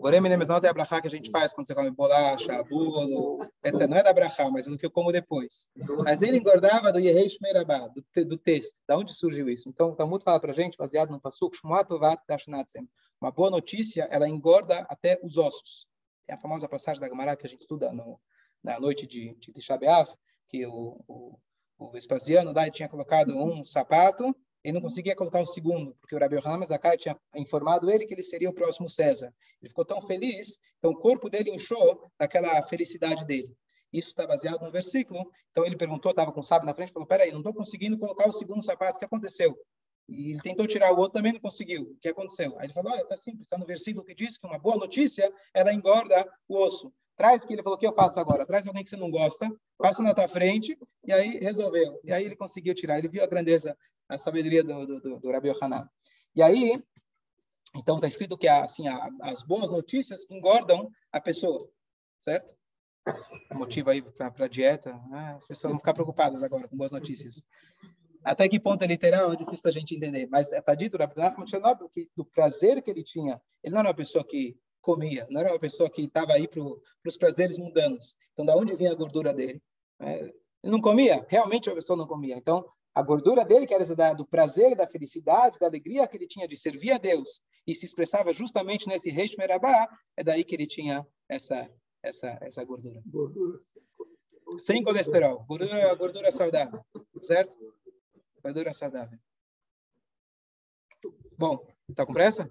[0.00, 3.88] Borem Nemezonot é a brachá que a gente faz quando você come bolacha, bolo, etc.
[3.88, 5.70] Não é da brachá, mas é do que eu como depois.
[6.04, 8.80] Mas ele engordava do Yehei Shmei Rabá, do, do texto.
[8.86, 9.68] Da onde surgiu isso?
[9.68, 12.88] Então, o Talmud fala para gente, baseado no Pasuk, Shmuatovat Tashnatzem.
[13.20, 15.86] Uma boa notícia, ela engorda até os ossos.
[16.26, 18.20] Tem a famosa passagem da Gemara que a gente estuda no,
[18.62, 19.78] na noite de, de Tisha
[20.48, 21.38] que o, o,
[21.78, 26.18] o Vespasiano daí tinha colocado um sapato e não conseguia colocar o segundo, porque o
[26.18, 29.34] Rabi Yohanan Zakai tinha informado ele que ele seria o próximo César.
[29.60, 33.56] Ele ficou tão feliz, então o corpo dele inchou daquela felicidade dele.
[33.92, 35.30] Isso está baseado no versículo.
[35.50, 38.28] Então ele perguntou, estava com o sábio na frente, falou: Peraí, não estou conseguindo colocar
[38.28, 39.54] o segundo sapato, o que aconteceu?
[40.08, 41.82] E ele tentou tirar o outro, também não conseguiu.
[41.82, 42.58] O que aconteceu?
[42.58, 45.32] Aí ele falou, olha, está simples, está no versículo que diz que uma boa notícia,
[45.54, 46.92] ela engorda o osso.
[47.16, 48.46] Traz o que ele falou, o que eu faço agora?
[48.46, 49.48] Traz alguém que você não gosta,
[49.78, 52.00] passa na tua frente, e aí resolveu.
[52.02, 53.76] E aí ele conseguiu tirar, ele viu a grandeza,
[54.08, 55.88] a sabedoria do, do, do, Rabi Yohanan.
[56.34, 56.82] E aí,
[57.74, 58.84] então está escrito que assim,
[59.20, 61.68] as boas notícias engordam a pessoa,
[62.18, 62.54] certo?
[63.52, 65.34] Motivo aí para a dieta, né?
[65.36, 67.42] as pessoas vão ficar preocupadas agora com boas notícias.
[68.24, 70.28] Até que ponto é literal é difícil da gente entender.
[70.30, 71.44] Mas está dito Rabi Nachman
[71.92, 75.52] que do prazer que ele tinha, ele não era uma pessoa que comia, não era
[75.52, 76.60] uma pessoa que estava aí para
[77.06, 78.16] os prazeres mundanos.
[78.32, 79.62] Então, da onde vinha a gordura dele?
[80.00, 80.20] É,
[80.62, 82.36] ele não comia, realmente a pessoa não comia.
[82.36, 86.46] Então, a gordura dele, que era do prazer, da felicidade, da alegria que ele tinha
[86.46, 90.66] de servir a Deus e se expressava justamente nesse Reish Merabá, é daí que ele
[90.66, 91.70] tinha essa,
[92.02, 93.00] essa, essa gordura.
[93.06, 93.60] Gordura.
[94.58, 95.44] Sem colesterol.
[95.44, 96.84] Gordura, gordura saudável,
[97.22, 97.56] certo?
[98.42, 99.18] Gordura saudável.
[101.38, 102.50] Bom, tá com pressa?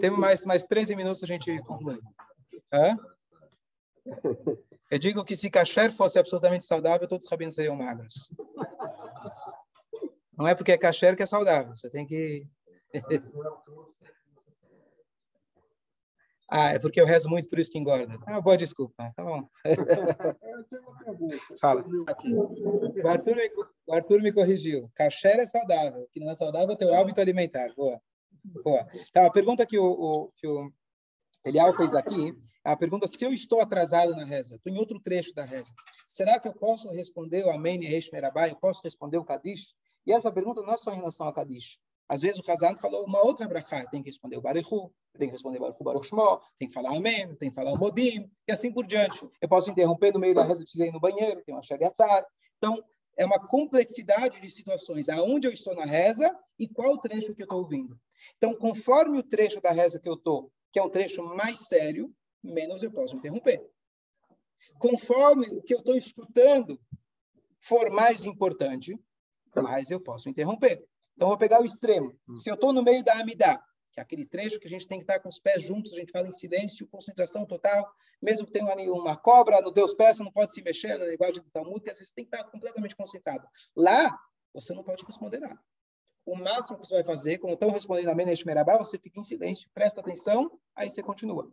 [0.00, 2.00] Temos mais, mais 13 minutos a gente conclui.
[2.72, 2.96] Hã?
[4.90, 8.30] Eu digo que se kasher fosse absolutamente saudável, todos os rabinos seriam magros.
[10.38, 11.74] Não é porque é kasher que é saudável.
[11.74, 12.46] Você tem que...
[16.50, 18.18] Ah, é porque eu rezo muito, por isso que engorda.
[18.26, 19.12] É uma boa desculpa.
[19.14, 19.46] Tá bom.
[21.60, 21.84] Fala.
[22.06, 22.32] Aqui.
[22.34, 23.36] O Arthur,
[23.86, 24.90] o Arthur me corrigiu.
[24.94, 26.00] Kasher é saudável.
[26.00, 27.70] O que não é saudável é teu hábito alimentar.
[27.76, 28.00] Boa.
[28.64, 28.88] Boa.
[29.12, 30.72] Tá, a pergunta que o, o, que o
[31.44, 34.56] Elial fez aqui a pergunta se eu estou atrasado na reza.
[34.56, 35.72] Estou em outro trecho da reza.
[36.06, 38.10] Será que eu posso responder o Amém e Reish?
[38.12, 39.74] Eu posso responder o Kadish?
[40.08, 41.78] E essa pergunta não é só em relação ao Kadish.
[42.08, 45.32] Às vezes o Hazan falou uma outra brachá, tem que responder o Barichu, tem que
[45.32, 48.50] responder o Baruch Baruch Shmo, tem que falar Amém, tem que falar o Modim, e
[48.50, 49.28] assim por diante.
[49.38, 52.24] Eu posso interromper no meio da reza, precisei no banheiro, tem uma Shariatzar.
[52.56, 52.82] Então,
[53.18, 57.44] é uma complexidade de situações, aonde eu estou na reza e qual trecho que eu
[57.44, 58.00] estou ouvindo.
[58.38, 62.10] Então, conforme o trecho da reza que eu estou, que é um trecho mais sério,
[62.42, 63.62] menos eu posso interromper.
[64.78, 66.80] Conforme o que eu estou escutando
[67.58, 68.98] for mais importante,
[69.62, 70.84] mais eu posso interromper.
[71.16, 72.14] Então, vou pegar o extremo.
[72.28, 72.36] Hum.
[72.36, 74.98] Se eu estou no meio da Amidá, que é aquele trecho que a gente tem
[74.98, 77.90] que estar com os pés juntos, a gente fala em silêncio, concentração total,
[78.22, 81.50] mesmo que tenha uma cobra no pés, você não pode se mexer na linguagem do
[81.50, 83.46] Talmud, que você tem que estar completamente concentrado.
[83.76, 84.16] Lá,
[84.54, 85.58] você não pode responder nada.
[86.24, 89.24] O máximo que você vai fazer, como estão respondendo a Menesh Merabá, você fica em
[89.24, 91.50] silêncio, presta atenção, aí você continua.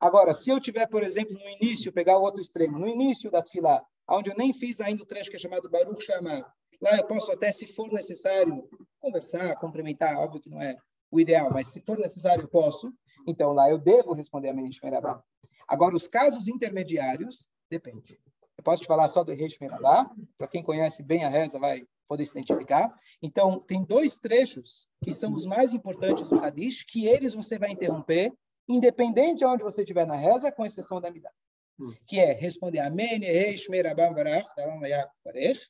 [0.00, 3.44] Agora, se eu tiver, por exemplo, no início, pegar o outro extremo, no início da
[3.44, 7.04] fila, onde eu nem fiz ainda o trecho que é chamado Baruch Shamar, Lá eu
[7.04, 8.68] posso até, se for necessário,
[9.00, 10.76] conversar, cumprimentar, óbvio que não é
[11.10, 12.92] o ideal, mas se for necessário, eu posso.
[13.26, 15.22] Então, lá eu devo responder a Menish Merabá.
[15.68, 18.18] Agora, os casos intermediários, depende.
[18.56, 21.86] Eu posso te falar só do Reish Merabá, para quem conhece bem a reza vai
[22.08, 22.94] poder se identificar.
[23.20, 27.70] Então, tem dois trechos que são os mais importantes do Kadish, que eles você vai
[27.70, 28.32] interromper,
[28.68, 31.30] independente de onde você estiver na reza, com exceção da Midah.
[31.78, 31.92] Hum.
[32.06, 34.80] Que é responder Amém, Reish Merabá, Barach, Dalam,
[35.24, 35.60] Barech,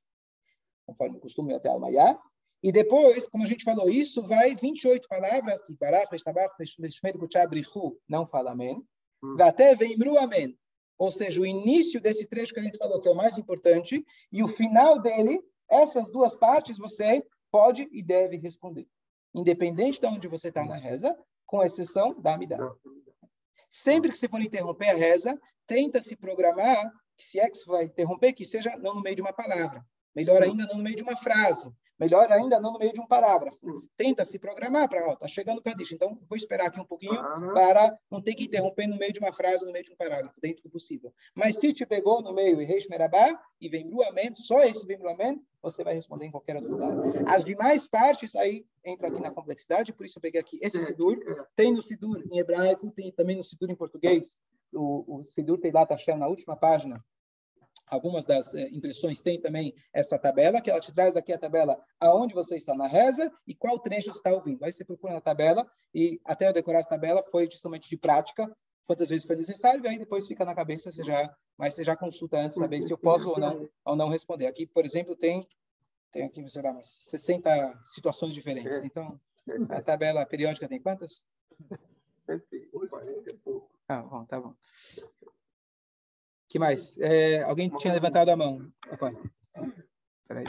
[0.86, 2.18] conforme o costume até Almayá.
[2.62, 5.62] E depois, como a gente falou, isso vai 28 palavras,
[8.08, 8.82] não fala amém,
[9.22, 9.36] hum.
[9.40, 10.58] até Veimru amém.
[10.98, 14.04] Ou seja, o início desse trecho que a gente falou, que é o mais importante,
[14.32, 18.88] e o final dele, essas duas partes você pode e deve responder.
[19.34, 22.58] Independente de onde você está na reza, com exceção da Amidá.
[23.68, 27.66] Sempre que você for interromper a reza, tenta se programar, que se é que você
[27.66, 29.84] vai interromper, que seja não no meio de uma palavra.
[30.16, 31.70] Melhor ainda, não no meio de uma frase.
[31.98, 33.86] Melhor ainda, não no meio de um parágrafo.
[33.96, 35.92] Tenta se programar para, ó, tá chegando o Kadish.
[35.92, 37.18] Então, vou esperar aqui um pouquinho
[37.54, 40.38] para não ter que interromper no meio de uma frase, no meio de um parágrafo,
[40.40, 41.12] dentro do possível.
[41.34, 44.98] Mas se te pegou no meio e Reish Merabá e vem Bruamento, só esse vem
[44.98, 46.92] Bruamento, você vai responder em qualquer outro lugar.
[47.26, 51.18] As demais partes, aí entra aqui na complexidade, por isso eu peguei aqui esse Sidur.
[51.54, 54.36] Tem no Sidur em hebraico, tem também no Sidur em português.
[54.72, 56.98] O, o Sidur tem lá, tá na última página,
[57.86, 61.78] algumas das eh, impressões têm também essa tabela, que ela te traz aqui a tabela
[62.00, 64.64] aonde você está na reza e qual trecho você está ouvindo.
[64.64, 68.50] Aí você procura na tabela e até eu decorar essa tabela foi justamente de prática,
[68.86, 71.96] quantas vezes foi necessário, e aí depois fica na cabeça, você já, mas você já
[71.96, 74.46] consulta antes, saber se eu posso ou não, ou não responder.
[74.46, 75.46] Aqui, por exemplo, tem,
[76.12, 78.80] tem aqui, sei lá, umas 60 situações diferentes.
[78.82, 79.18] Então,
[79.68, 81.24] a tabela periódica tem quantas?
[83.88, 84.54] Ah, bom, tá bom
[86.48, 86.96] que mais?
[86.98, 88.70] É, alguém tinha levantado a mão.
[88.90, 89.12] Opa.
[90.26, 90.44] Peraí.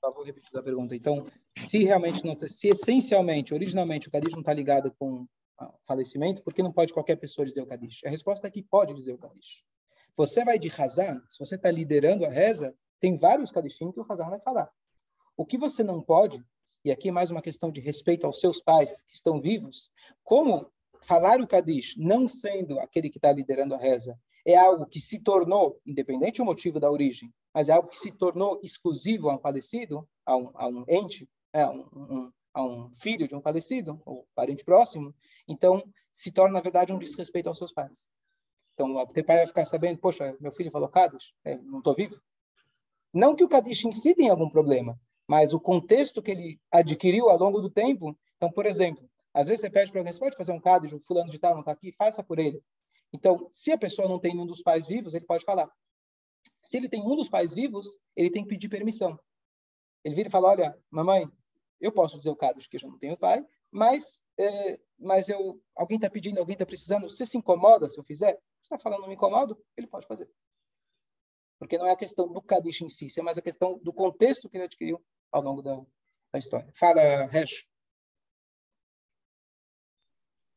[0.00, 0.94] Só vou repetir a pergunta.
[0.94, 1.22] Então,
[1.56, 5.26] se realmente não, se essencialmente, originalmente, o Kadish não está ligado com
[5.86, 8.04] falecimento, por que não pode qualquer pessoa dizer o Kadish?
[8.04, 9.64] A resposta é que pode dizer o Kadish.
[10.16, 14.06] Você vai de Hazan, se você está liderando a reza, tem vários Kadishim que o
[14.08, 14.70] Hazan vai falar.
[15.36, 16.44] O que você não pode,
[16.84, 19.92] e aqui mais uma questão de respeito aos seus pais que estão vivos,
[20.24, 20.70] como
[21.02, 25.20] falar o Kadish, não sendo aquele que está liderando a reza, é algo que se
[25.20, 29.38] tornou, independente do motivo da origem, mas é algo que se tornou exclusivo a um
[29.38, 34.00] falecido, a um, a um ente, é, um, um, a um filho de um falecido,
[34.06, 35.14] ou parente próximo,
[35.46, 38.08] então se torna, na verdade, um desrespeito aos seus pais.
[38.74, 42.20] Então, o pai vai ficar sabendo, poxa, meu filho falou Kadish, é, não estou vivo.
[43.12, 47.28] Não que o Kadish em si tenha algum problema, mas o contexto que ele adquiriu
[47.28, 48.16] ao longo do tempo.
[48.36, 49.08] Então, por exemplo,
[49.38, 51.52] às vezes você pede para alguém, você pode fazer um Kadish, o fulano de tal
[51.52, 52.60] não está aqui, faça por ele.
[53.12, 55.70] Então, se a pessoa não tem nenhum dos pais vivos, ele pode falar.
[56.60, 59.16] Se ele tem um dos pais vivos, ele tem que pedir permissão.
[60.02, 61.30] Ele vira e fala: Olha, mamãe,
[61.80, 65.62] eu posso dizer o caso de que eu não tenho pai, mas, é, mas eu,
[65.76, 67.08] alguém está pedindo, alguém está precisando.
[67.08, 68.32] Você se incomoda se eu fizer?
[68.32, 69.56] Você está falando, não me incomodo?
[69.76, 70.28] Ele pode fazer.
[71.60, 74.48] Porque não é a questão do Kadish em si, é mais a questão do contexto
[74.48, 75.80] que ele adquiriu ao longo da,
[76.32, 76.68] da história.
[76.74, 77.68] Fala, Resh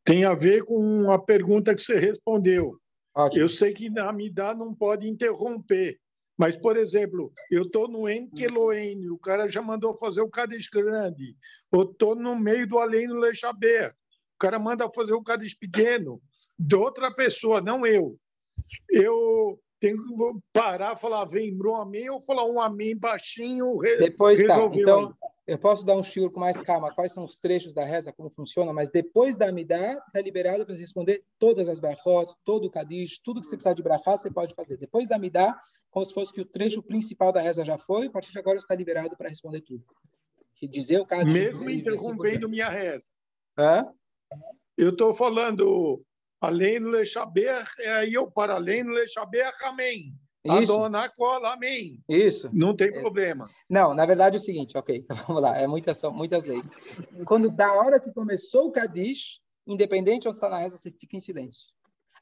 [0.03, 2.77] tem a ver com a pergunta que você respondeu.
[3.15, 3.43] Ótimo.
[3.43, 5.99] Eu sei que na Amidá não pode interromper,
[6.37, 11.35] mas, por exemplo, eu estou no Enkeloene, o cara já mandou fazer o Cádiz grande,
[11.71, 13.93] ou estou no meio do Além no Lechaber,
[14.35, 16.21] o cara manda fazer o Cádiz pequeno,
[16.57, 18.17] de outra pessoa, não eu.
[18.89, 20.13] Eu tenho que
[20.53, 25.13] parar, falar vem um amém, ou falar um amém baixinho, Depois tá, então...
[25.47, 28.29] Eu posso dar um shiur com mais calma, quais são os trechos da reza, como
[28.29, 33.19] funciona, mas depois da Amidá, está liberado para responder todas as brachot, todo o Kadish,
[33.21, 34.77] tudo que você precisar de brachá, você pode fazer.
[34.77, 35.59] Depois da Amidá,
[35.89, 38.59] como se fosse que o trecho principal da reza já foi, a partir de agora
[38.59, 39.83] está liberado para responder tudo.
[40.55, 41.33] que dizer o Kaddish...
[41.33, 43.07] Mesmo interrompendo minha reza.
[43.57, 43.91] Hã?
[44.77, 46.01] Eu estou falando
[46.41, 47.63] além do Lechaber,
[47.97, 50.13] aí eu para além do Lechaber, amém.
[50.43, 50.73] Isso.
[50.73, 52.03] A dona cola, amém.
[52.09, 52.49] Isso.
[52.51, 53.47] Não tem problema.
[53.69, 56.69] Não, na verdade é o seguinte, ok, então vamos lá, é muitas, são muitas leis.
[57.25, 61.19] Quando da hora que começou o Kadish, independente onde está na reza, você fica em
[61.19, 61.71] silêncio.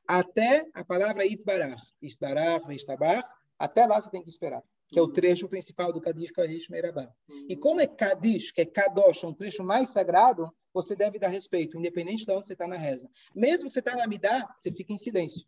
[0.06, 3.24] Até a palavra Itbarach, Itbarach, Istabar,
[3.58, 7.14] até lá você tem que esperar, que é o trecho principal do Kadish Kadish Meirabah.
[7.48, 11.78] E como é Kadish, que é Kadosh, um trecho mais sagrado, você deve dar respeito,
[11.78, 13.10] independente de onde você está na reza.
[13.36, 15.46] Mesmo que você está na Midá, você fica em silêncio.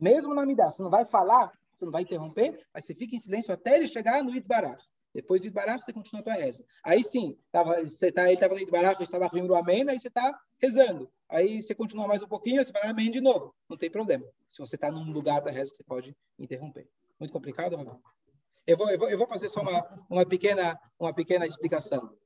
[0.00, 3.20] Mesmo na Midá, você não vai falar, você não vai interromper, mas você fica em
[3.20, 4.82] silêncio até ele chegar no Itbarach.
[5.12, 6.64] Depois do Itbarach, você continua a tua reza.
[6.82, 10.08] Aí sim, tava, você tá, ele estava no Itbarach, estava rindo o Amém, aí você
[10.08, 11.08] está rezando.
[11.28, 13.54] Aí você continua mais um pouquinho, você vai Amém de novo.
[13.68, 14.26] Não tem problema.
[14.48, 16.88] Se você está num lugar da reza, você pode interromper.
[17.18, 18.00] Muito complicado, Rabão?
[18.66, 22.16] Eu vou, eu vou, eu vou fazer só uma, uma, pequena, uma pequena explicação.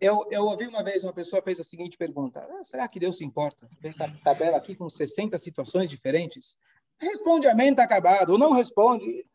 [0.00, 3.18] Eu, eu ouvi uma vez uma pessoa fez a seguinte pergunta: ah, será que Deus
[3.18, 3.68] se importa?
[3.82, 6.56] Essa tabela aqui com 60 situações diferentes.
[7.00, 9.26] Responde amém, está acabado, ou não responde.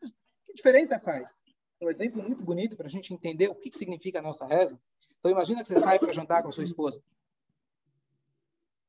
[0.44, 1.30] Que diferença faz?
[1.80, 4.78] Um exemplo muito bonito para a gente entender o que, que significa a nossa reza.
[5.18, 7.02] Então, imagina que você sai para jantar com a sua esposa.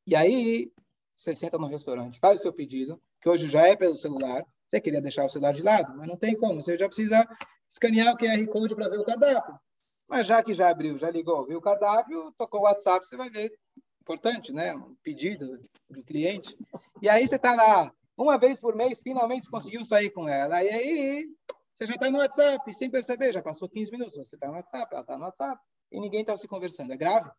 [0.07, 0.71] E aí,
[1.15, 4.45] você senta no restaurante, faz o seu pedido, que hoje já é pelo celular.
[4.65, 6.61] Você queria deixar o celular de lado, mas não tem como.
[6.61, 7.27] Você já precisa
[7.69, 9.59] escanear o QR Code para ver o cardápio.
[10.07, 13.29] Mas já que já abriu, já ligou, viu o cardápio, tocou o WhatsApp, você vai
[13.29, 13.53] ver.
[14.01, 14.75] Importante, né?
[14.75, 15.59] Um pedido
[15.89, 16.55] do cliente.
[17.01, 20.63] E aí você está lá, uma vez por mês, finalmente conseguiu sair com ela.
[20.63, 21.29] E aí,
[21.73, 24.15] você já está no WhatsApp, sem perceber, já passou 15 minutos.
[24.15, 25.61] Você está no WhatsApp, ela está no WhatsApp,
[25.91, 26.93] e ninguém está se conversando.
[26.93, 27.29] É grave?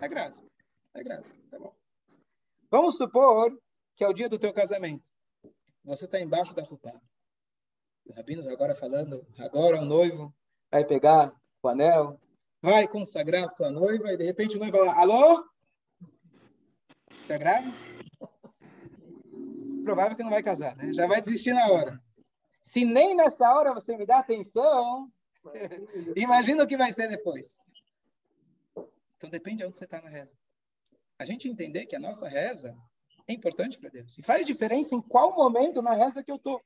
[0.00, 0.36] É grave.
[0.94, 1.24] É grave.
[1.50, 1.74] Tá bom.
[2.70, 3.58] Vamos supor
[3.96, 5.10] que é o dia do teu casamento.
[5.84, 6.92] Você está embaixo da roupa.
[8.06, 10.34] O Rabino agora falando, agora o noivo
[10.70, 12.20] vai pegar o anel,
[12.60, 15.48] vai consagrar sua noiva, e de repente o noivo lá, alô?
[17.22, 17.72] Isso é grave?
[19.82, 20.92] provável que não vai casar, né?
[20.94, 22.00] Já vai desistir na hora.
[22.62, 25.10] Se nem nessa hora você me dá atenção,
[26.16, 27.58] imagina o que vai ser depois.
[29.16, 30.34] Então depende de onde você está na reza.
[31.18, 32.76] A gente entender que a nossa reza
[33.26, 34.16] é importante para Deus.
[34.18, 36.60] E faz diferença em qual momento na reza que eu estou.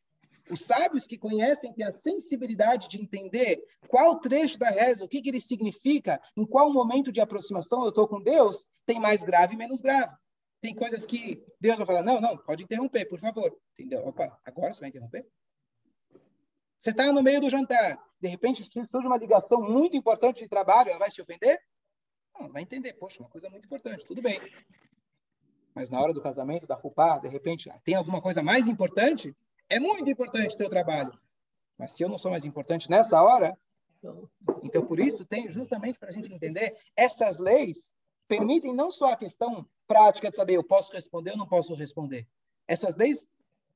[0.49, 5.21] Os sábios que conhecem têm a sensibilidade de entender qual trecho da reza, o que,
[5.21, 9.55] que ele significa, em qual momento de aproximação eu estou com Deus, tem mais grave
[9.55, 10.15] e menos grave.
[10.61, 13.57] Tem coisas que Deus vai falar, não, não, pode interromper, por favor.
[13.73, 14.07] Entendeu?
[14.07, 15.27] Opa, agora você vai interromper?
[16.79, 20.91] Você está no meio do jantar, de repente surge uma ligação muito importante de trabalho,
[20.91, 21.59] ela vai se ofender?
[22.39, 24.39] Não, vai entender, poxa, uma coisa muito importante, tudo bem.
[25.77, 29.37] Mas na hora do casamento, da roupa, de repente, tem alguma coisa mais importante?
[29.69, 31.13] É muito importante teu trabalho.
[31.77, 33.55] Mas se eu não sou mais importante nessa hora,
[34.63, 37.91] então por isso tem justamente para a gente entender essas leis
[38.27, 42.27] permitem não só a questão prática de saber eu posso responder ou não posso responder.
[42.67, 43.27] Essas leis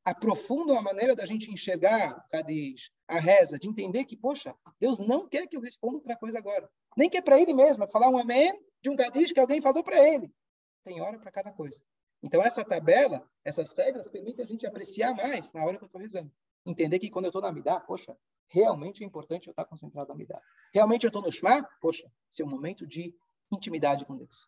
[0.03, 4.98] aprofundam a maneira da gente enxergar o Kadish, a reza, de entender que, poxa, Deus
[4.98, 6.66] não quer que eu responda outra coisa agora.
[6.96, 9.61] Nem que é para ele mesmo, é falar um amém de um Kadish que alguém
[9.61, 10.32] falou para ele.
[10.84, 11.82] Tem hora para cada coisa.
[12.22, 16.00] Então, essa tabela, essas regras, permitem a gente apreciar mais na hora que eu estou
[16.00, 16.30] rezando.
[16.66, 18.16] Entender que quando eu estou na Midá, poxa,
[18.46, 20.40] realmente é importante eu estar concentrado na Midá.
[20.72, 23.14] Realmente eu estou no Shema, poxa, esse é momento de
[23.50, 24.46] intimidade com Deus.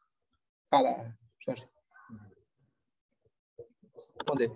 [0.71, 1.69] Fala, Jorge.
[4.15, 4.53] Responder.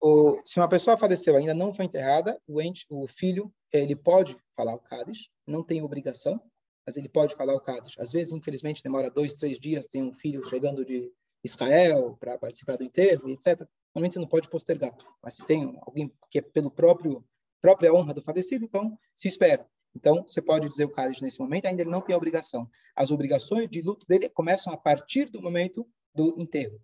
[0.00, 4.38] O, se uma pessoa faleceu ainda não foi enterrada, o, ente, o filho ele pode
[4.56, 6.40] falar o Cádiz, não tem obrigação,
[6.88, 7.96] mas ele pode falar o Cádiz.
[7.98, 11.12] Às vezes, infelizmente, demora dois, três dias, tem um filho chegando de
[11.44, 13.68] Israel para participar do enterro, etc.
[13.94, 17.22] Normalmente você não pode postergar, mas se tem alguém que é pelo próprio
[17.60, 19.68] própria honra do falecido, então se espera.
[19.94, 22.66] Então, você pode dizer o Cálice nesse momento, ainda ele não tem obrigação.
[22.96, 26.80] As obrigações de luto dele começam a partir do momento do enterro.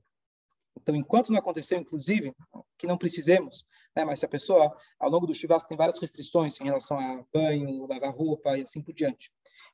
[0.77, 2.35] Então, enquanto não aconteceu, inclusive,
[2.85, 3.67] que não precisemos,
[3.97, 7.25] né, mas se a pessoa, ao longo do chivas, tem várias restrições em relação a
[7.33, 9.33] banho, lavar roupa e assim por diante.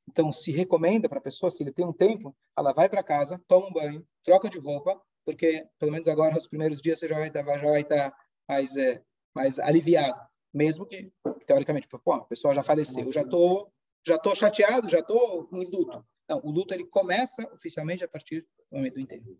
[0.08, 3.40] Então, se recomenda para a pessoa, se ele tem um tempo, ela vai para casa,
[3.48, 7.16] toma um banho, troca de roupa, porque, pelo menos agora, nos primeiros dias, você já
[7.16, 8.14] vai estar, vai estar
[8.48, 9.02] mais, é,
[9.34, 11.12] mais aliviado mesmo que
[11.46, 13.70] teoricamente, pô, a pessoa já faleceu, eu já tô
[14.06, 16.04] já tô chateado, já tô em luto.
[16.28, 19.38] Não, o luto ele começa oficialmente a partir do momento do enterro.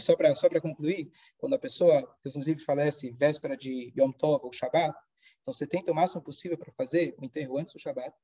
[0.00, 4.10] E só para só concluir, quando a pessoa, Deus nos livre, falece véspera de Yom
[4.10, 4.98] Tov ou Shabbat,
[5.42, 8.16] então você tenta o máximo possível para fazer o enterro antes do Shabbat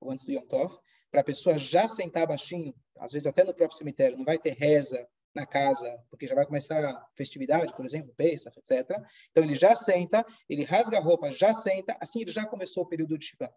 [0.00, 0.76] ou antes do Yom Tov,
[1.12, 4.54] para a pessoa já sentar baixinho, às vezes até no próprio cemitério, não vai ter
[4.54, 9.00] reza, na casa, porque já vai começar a festividade, por exemplo, Pesach, etc.
[9.30, 12.86] Então ele já senta, ele rasga a roupa, já senta, assim ele já começou o
[12.86, 13.54] período de Shiva.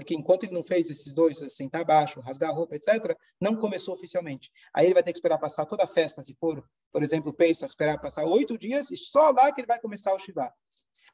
[0.00, 3.94] Porque enquanto ele não fez esses dois, sentar abaixo, rasgar a roupa, etc., não começou
[3.94, 4.50] oficialmente.
[4.72, 7.66] Aí ele vai ter que esperar passar toda a festa, se for, por exemplo, pensa,
[7.66, 10.50] esperar passar oito dias, e só lá que ele vai começar o Shiva.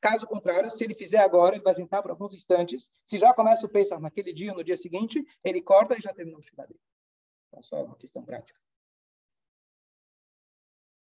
[0.01, 2.89] Caso contrário, se ele fizer agora, ele vai sentar por alguns instantes.
[3.03, 6.39] Se já começa o Pesach naquele dia, no dia seguinte, ele corta e já terminou
[6.39, 6.80] o Shiva dele.
[7.49, 8.59] Então, só uma questão prática.